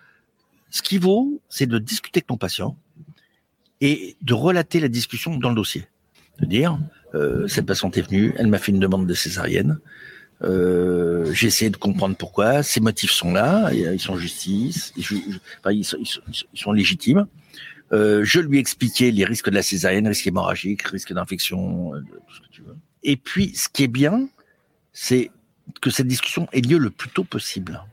Ce 0.71 0.81
qui 0.81 0.97
vaut, 0.97 1.39
c'est 1.49 1.67
de 1.67 1.77
discuter 1.77 2.19
avec 2.19 2.27
ton 2.27 2.37
patient 2.37 2.75
et 3.81 4.15
de 4.21 4.33
relater 4.33 4.79
la 4.79 4.87
discussion 4.87 5.35
dans 5.37 5.49
le 5.49 5.55
dossier. 5.55 5.87
De 6.39 6.45
dire, 6.45 6.79
euh, 7.13 7.47
cette 7.47 7.65
patiente 7.65 7.97
est 7.97 8.01
venue, 8.01 8.33
elle 8.37 8.47
m'a 8.47 8.57
fait 8.57 8.71
une 8.71 8.79
demande 8.79 9.05
de 9.05 9.13
césarienne, 9.13 9.79
euh, 10.41 11.31
j'ai 11.33 11.69
de 11.69 11.77
comprendre 11.77 12.15
pourquoi. 12.15 12.63
Ces 12.63 12.79
motifs 12.79 13.11
sont 13.11 13.33
là, 13.33 13.71
ils 13.73 13.99
sont 13.99 14.17
justice, 14.17 14.93
ils, 14.95 15.83
sont, 16.53 16.71
légitimes. 16.71 17.27
Euh, 17.91 18.21
je 18.23 18.39
lui 18.39 18.57
ai 18.57 18.59
expliqué 18.59 19.11
les 19.11 19.25
risques 19.25 19.49
de 19.49 19.55
la 19.55 19.63
césarienne, 19.63 20.07
risques 20.07 20.27
hémorragiques, 20.27 20.83
risques 20.83 21.13
d'infection, 21.13 21.93
euh, 21.95 22.01
tout 22.01 22.35
ce 22.35 22.39
que 22.41 22.47
tu 22.51 22.61
veux. 22.61 22.75
Et 23.03 23.17
puis, 23.17 23.53
ce 23.55 23.67
qui 23.67 23.83
est 23.83 23.87
bien, 23.87 24.29
c'est 24.93 25.31
que 25.81 25.89
cette 25.89 26.07
discussion 26.07 26.47
ait 26.51 26.61
lieu 26.61 26.77
le 26.77 26.89
plus 26.89 27.09
tôt 27.09 27.23
possible. 27.23 27.83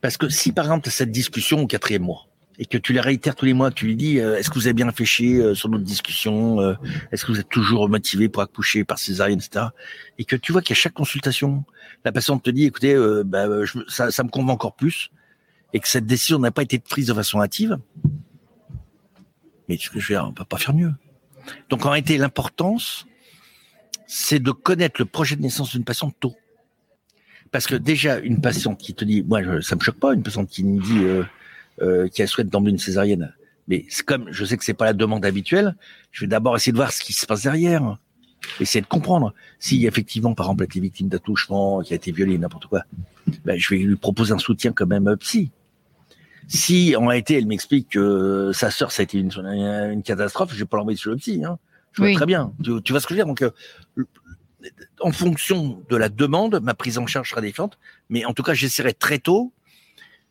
Parce 0.00 0.16
que 0.16 0.28
si, 0.28 0.52
par 0.52 0.66
exemple, 0.66 0.90
cette 0.90 1.10
discussion 1.10 1.62
au 1.62 1.66
quatrième 1.66 2.02
mois, 2.02 2.26
et 2.58 2.66
que 2.66 2.76
tu 2.76 2.92
la 2.92 3.02
réitères 3.02 3.36
tous 3.36 3.44
les 3.44 3.52
mois, 3.52 3.70
tu 3.70 3.86
lui 3.86 3.96
dis 3.96 4.18
euh, 4.18 4.36
est-ce 4.36 4.50
que 4.50 4.56
vous 4.56 4.66
avez 4.66 4.74
bien 4.74 4.86
réfléchi 4.86 5.40
euh, 5.40 5.54
sur 5.54 5.68
notre 5.68 5.84
discussion, 5.84 6.60
euh, 6.60 6.74
est-ce 7.12 7.24
que 7.24 7.32
vous 7.32 7.38
êtes 7.38 7.48
toujours 7.48 7.88
motivé 7.88 8.28
pour 8.28 8.42
accoucher 8.42 8.84
par 8.84 8.98
césarienne, 8.98 9.38
etc. 9.38 9.66
Et 10.18 10.24
que 10.24 10.34
tu 10.34 10.50
vois 10.50 10.60
qu'à 10.60 10.74
chaque 10.74 10.94
consultation, 10.94 11.64
la 12.04 12.10
patiente 12.10 12.42
te 12.42 12.50
dit 12.50 12.64
écoutez, 12.64 12.96
bah, 13.24 13.46
ça, 13.86 14.10
ça, 14.10 14.24
me 14.24 14.28
convainc 14.28 14.54
encore 14.54 14.74
plus, 14.74 15.10
et 15.72 15.78
que 15.78 15.86
cette 15.86 16.06
décision 16.06 16.38
n'a 16.40 16.50
pas 16.50 16.62
été 16.62 16.78
prise 16.80 17.06
de 17.06 17.14
façon 17.14 17.40
hâtive. 17.40 17.78
Mais 19.68 19.78
ce 19.78 19.90
que 19.90 20.00
je 20.00 20.08
veux 20.08 20.18
dire, 20.18 20.26
on 20.28 20.32
peut 20.32 20.44
pas 20.44 20.58
faire 20.58 20.74
mieux. 20.74 20.92
Donc 21.68 21.86
en 21.86 21.90
réalité, 21.90 22.18
l'importance, 22.18 23.06
c'est 24.06 24.40
de 24.40 24.50
connaître 24.50 24.96
le 24.98 25.04
projet 25.04 25.36
de 25.36 25.42
naissance 25.42 25.70
d'une 25.70 25.84
patiente 25.84 26.16
tôt. 26.18 26.34
Parce 27.52 27.66
que 27.66 27.76
déjà, 27.76 28.18
une 28.18 28.40
patiente 28.40 28.78
qui 28.78 28.94
te 28.94 29.04
dit, 29.04 29.22
moi, 29.22 29.40
ça 29.62 29.76
me 29.76 29.80
choque 29.80 29.98
pas, 29.98 30.12
une 30.14 30.22
patiente 30.22 30.48
qui 30.48 30.64
me 30.64 30.82
dit, 30.82 31.26
euh, 31.82 32.08
qui 32.08 32.26
souhaite 32.26 32.48
d'emmener 32.48 32.70
une 32.70 32.78
césarienne. 32.78 33.34
Mais 33.68 33.86
comme 34.06 34.26
je 34.30 34.44
sais 34.44 34.56
que 34.56 34.64
c'est 34.64 34.74
pas 34.74 34.86
la 34.86 34.92
demande 34.92 35.24
habituelle, 35.24 35.76
je 36.10 36.22
vais 36.22 36.26
d'abord 36.26 36.56
essayer 36.56 36.72
de 36.72 36.78
voir 36.78 36.92
ce 36.92 37.02
qui 37.02 37.12
se 37.12 37.26
passe 37.26 37.42
derrière, 37.42 37.98
essayer 38.60 38.80
de 38.80 38.86
comprendre. 38.86 39.34
Si 39.58 39.86
effectivement, 39.86 40.34
par 40.34 40.46
exemple, 40.46 40.62
elle 40.62 40.68
été 40.68 40.80
victime 40.80 41.08
d'attouchement, 41.08 41.82
qui 41.82 41.92
a 41.92 41.96
été 41.96 42.12
violée, 42.12 42.38
n'importe 42.38 42.66
quoi, 42.66 42.82
ben, 43.44 43.58
je 43.58 43.68
vais 43.74 43.78
lui 43.80 43.96
proposer 43.96 44.32
un 44.32 44.38
soutien 44.38 44.72
quand 44.72 44.86
même 44.86 45.14
psy. 45.18 45.50
Si 46.46 46.96
en 46.96 47.06
réalité 47.06 47.34
elle 47.34 47.46
m'explique 47.46 47.90
que 47.90 48.52
sa 48.54 48.70
sœur 48.70 48.90
ça 48.90 49.02
a 49.02 49.04
été 49.04 49.18
une, 49.18 49.30
une 49.92 50.02
catastrophe, 50.02 50.52
je 50.54 50.58
vais 50.60 50.64
pas 50.64 50.78
l'envoyer 50.78 50.96
sur 50.96 51.10
le 51.10 51.18
psy. 51.18 51.42
Hein. 51.44 51.58
Je 51.92 52.02
vois 52.02 52.14
très 52.14 52.26
bien. 52.26 52.52
Tu, 52.62 52.82
tu, 52.82 52.92
vois 52.92 53.00
ce 53.00 53.06
que 53.06 53.14
je 53.14 53.20
veux 53.20 53.24
dire? 53.24 53.26
Donc, 53.26 53.42
euh, 53.42 53.50
en 55.00 55.12
fonction 55.12 55.82
de 55.88 55.96
la 55.96 56.08
demande, 56.08 56.60
ma 56.62 56.74
prise 56.74 56.98
en 56.98 57.06
charge 57.06 57.30
sera 57.30 57.40
différente. 57.40 57.78
Mais 58.08 58.24
en 58.24 58.32
tout 58.32 58.42
cas, 58.42 58.54
j'essaierai 58.54 58.94
très 58.94 59.18
tôt 59.18 59.52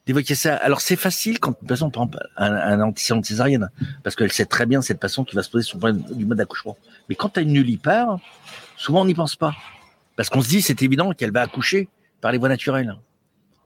d'évoquer 0.08 0.36
ça. 0.36 0.56
Alors 0.56 0.82
c'est 0.82 0.96
facile 0.96 1.40
quand 1.40 1.56
une 1.62 1.68
personne 1.68 1.92
prend 1.92 2.10
un, 2.38 2.80
un 2.80 2.94
césarienne, 2.96 3.70
parce 4.04 4.16
qu'elle 4.16 4.32
sait 4.32 4.46
très 4.46 4.66
bien 4.66 4.82
cette 4.82 5.00
patiente 5.00 5.28
qui 5.28 5.36
va 5.36 5.44
se 5.44 5.50
poser 5.50 5.66
son 5.66 5.78
problème 5.78 6.02
du 6.12 6.26
mode 6.26 6.38
d'accouchement. 6.38 6.78
Mais 7.10 7.16
quand 7.16 7.38
as 7.38 7.42
une 7.42 7.52
nullipare, 7.52 8.20
souvent 8.78 9.02
on 9.02 9.06
n'y 9.06 9.14
pense 9.14 9.36
pas, 9.36 9.54
parce 10.16 10.30
qu'on 10.30 10.42
se 10.42 10.48
dit 10.48 10.62
c'est 10.62 10.82
évident 10.82 11.12
qu'elle 11.12 11.32
va 11.32 11.42
accoucher 11.42 11.90
par 12.22 12.32
les 12.32 12.38
voies 12.38 12.50
naturelles. 12.50 12.96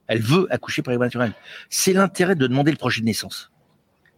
Elle 0.08 0.20
veut 0.20 0.46
accoucher 0.50 0.82
par 0.82 0.90
les 0.90 0.96
voies 0.98 1.06
naturelles. 1.06 1.32
C'est 1.70 1.92
l'intérêt 1.92 2.34
de 2.34 2.46
demander 2.46 2.72
le 2.72 2.76
projet 2.76 3.00
de 3.00 3.06
naissance. 3.06 3.50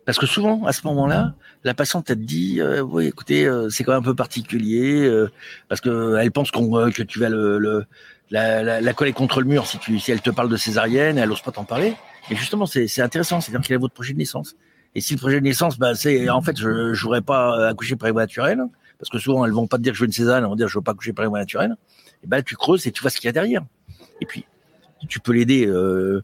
Parce 0.07 0.19
que 0.19 0.27
souvent, 0.27 0.65
à 0.67 0.73
ce 0.73 0.87
moment-là, 0.87 1.35
la 1.63 1.73
patiente 1.73 2.11
elle 2.11 2.19
te 2.19 2.23
dit, 2.23 2.61
euh, 2.61 2.81
oui, 2.81 3.07
écoutez, 3.07 3.47
euh, 3.47 3.71
c'est 3.71 3.85
quand 3.85 3.93
même 3.93 4.01
un 4.01 4.05
peu 4.05 4.15
particulier, 4.15 5.07
euh, 5.07 5.31
parce 5.69 5.81
que 5.81 6.17
elle 6.21 6.31
pense 6.31 6.51
qu'on, 6.51 6.91
que 6.91 7.03
tu 7.03 7.19
vas 7.19 7.29
le, 7.29 7.59
le 7.59 7.87
la, 8.31 8.63
la, 8.63 8.81
la, 8.81 8.93
coller 8.93 9.13
contre 9.13 9.41
le 9.41 9.47
mur 9.47 9.67
si, 9.67 9.79
tu, 9.79 9.99
si 9.99 10.11
elle 10.11 10.21
te 10.21 10.31
parle 10.31 10.49
de 10.49 10.57
césarienne, 10.57 11.19
elle 11.19 11.29
n'ose 11.29 11.43
pas 11.43 11.53
t'en 11.53 11.65
parler. 11.65 11.95
Et 12.31 12.37
justement, 12.37 12.67
c'est 12.67 13.01
intéressant, 13.01 13.41
c'est-à-dire 13.41 13.61
qu'il 13.61 13.75
a 13.75 13.79
votre 13.79 13.95
projet 13.95 14.13
de 14.13 14.19
naissance. 14.19 14.57
Et 14.95 15.01
si 15.01 15.15
le 15.15 15.19
projet 15.19 15.41
de 15.41 15.45
naissance, 15.45 15.79
bah, 15.79 15.95
c'est 15.95 16.29
en 16.29 16.41
fait, 16.41 16.59
je 16.59 16.69
ne 16.69 16.95
voudrais 16.95 17.21
pas 17.21 17.73
voies 17.99 18.13
naturelles, 18.13 18.63
parce 18.99 19.11
que 19.11 19.19
souvent 19.19 19.45
elles 19.45 19.53
vont 19.53 19.67
pas 19.67 19.77
te 19.77 19.83
dire 19.83 19.93
que 19.93 19.97
je 19.97 20.03
veux 20.03 20.07
une 20.07 20.13
césarienne, 20.13 20.45
elles 20.45 20.51
vont 20.51 20.57
dire 20.57 20.69
je 20.69 20.79
veux 20.79 20.83
pas 20.83 20.93
accoucher 20.93 21.13
naturelles. 21.13 21.77
Et 22.23 22.27
ben 22.27 22.43
tu 22.43 22.57
creuses 22.57 22.87
et 22.87 22.93
tu 22.93 23.03
vois 23.03 23.11
ce 23.11 23.19
qu'il 23.19 23.27
y 23.27 23.29
a 23.29 23.33
derrière. 23.33 23.63
Et 24.21 24.27
puis 24.27 24.47
tu 25.09 25.21
peux 25.21 25.33
l'aider 25.33 25.67
euh, 25.67 26.23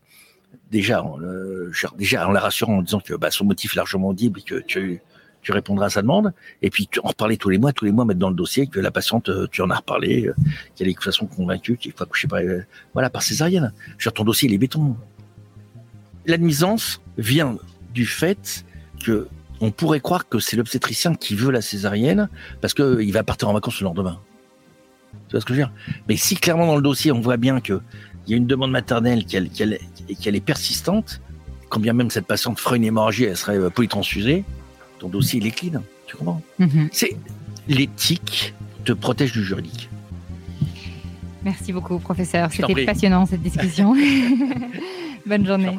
déjà, 0.70 1.02
en, 1.02 1.20
euh, 1.20 1.70
déjà 1.98 2.26
en 2.26 2.32
la 2.32 2.40
rassurant 2.40 2.78
en 2.78 2.82
disant 2.82 3.00
que 3.00 3.14
bah, 3.14 3.30
son 3.30 3.44
motif 3.44 3.74
est 3.74 3.76
largement 3.76 4.08
audible 4.08 4.40
et 4.40 4.42
que 4.42 4.60
tu, 4.60 5.02
répondras 5.48 5.86
à 5.86 5.90
sa 5.90 6.02
demande. 6.02 6.32
Et 6.62 6.70
puis 6.70 6.86
tu 6.86 7.00
en 7.00 7.08
reparler 7.08 7.36
tous 7.36 7.50
les 7.50 7.58
mois, 7.58 7.72
tous 7.72 7.84
les 7.84 7.92
mois 7.92 8.04
mettre 8.04 8.20
dans 8.20 8.30
le 8.30 8.36
dossier 8.36 8.68
que 8.68 8.78
la 8.78 8.90
patiente, 8.90 9.28
euh, 9.28 9.46
tu 9.50 9.62
en 9.62 9.70
as 9.70 9.76
reparlé, 9.76 10.30
qu'elle 10.76 10.86
est 10.86 10.92
de 10.92 10.94
toute 10.94 11.04
façon 11.04 11.26
convaincue 11.26 11.76
qu'il 11.76 11.92
faut 11.92 12.04
accoucher 12.04 12.28
par, 12.28 12.40
voilà, 12.94 13.10
par 13.10 13.22
césarienne. 13.22 13.72
Sur 13.98 14.12
ton 14.12 14.24
dossier, 14.24 14.48
il 14.48 14.54
est 14.54 14.58
béton 14.58 14.96
l'admisance 16.26 17.00
vient 17.18 17.56
du 17.92 18.06
fait 18.06 18.64
que 19.04 19.28
on 19.60 19.70
pourrait 19.70 20.00
croire 20.00 20.28
que 20.28 20.38
c'est 20.38 20.56
l'obstétricien 20.56 21.14
qui 21.14 21.34
veut 21.34 21.50
la 21.50 21.60
césarienne 21.60 22.28
parce 22.60 22.72
qu'il 22.72 23.12
va 23.12 23.22
partir 23.22 23.48
en 23.48 23.52
vacances 23.52 23.80
le 23.80 23.84
lendemain. 23.84 24.18
Tu 25.28 25.32
vois 25.32 25.40
ce 25.40 25.44
que 25.44 25.54
je 25.54 25.60
veux 25.60 25.66
dire? 25.66 25.72
Mais 26.08 26.16
si 26.16 26.36
clairement 26.36 26.66
dans 26.66 26.76
le 26.76 26.82
dossier 26.82 27.12
on 27.12 27.20
voit 27.20 27.36
bien 27.36 27.60
qu'il 27.60 27.80
y 28.26 28.34
a 28.34 28.36
une 28.36 28.46
demande 28.46 28.70
maternelle 28.70 29.24
qui 29.26 29.36
est 29.36 30.40
persistante, 30.40 31.20
quand 31.68 31.80
bien 31.80 31.92
même 31.92 32.10
cette 32.10 32.26
patiente 32.26 32.58
ferait 32.58 32.76
une 32.76 32.84
hémorragie, 32.84 33.24
elle 33.24 33.36
serait 33.36 33.58
euh, 33.58 33.70
polytransfusée, 33.70 34.44
ton 34.98 35.08
dossier 35.08 35.40
il 35.40 35.46
est 35.46 35.50
clean. 35.50 35.82
Tu 36.06 36.16
comprends? 36.16 36.42
Mm-hmm. 36.58 36.88
C'est 36.92 37.16
l'éthique 37.68 38.54
te 38.84 38.92
protège 38.92 39.32
du 39.32 39.44
juridique. 39.44 39.90
Merci 41.42 41.72
beaucoup, 41.72 41.98
professeur. 41.98 42.50
C'était 42.52 42.84
passionnant 42.84 43.26
cette 43.26 43.42
discussion. 43.42 43.94
Bonne 45.26 45.46
journée. 45.46 45.78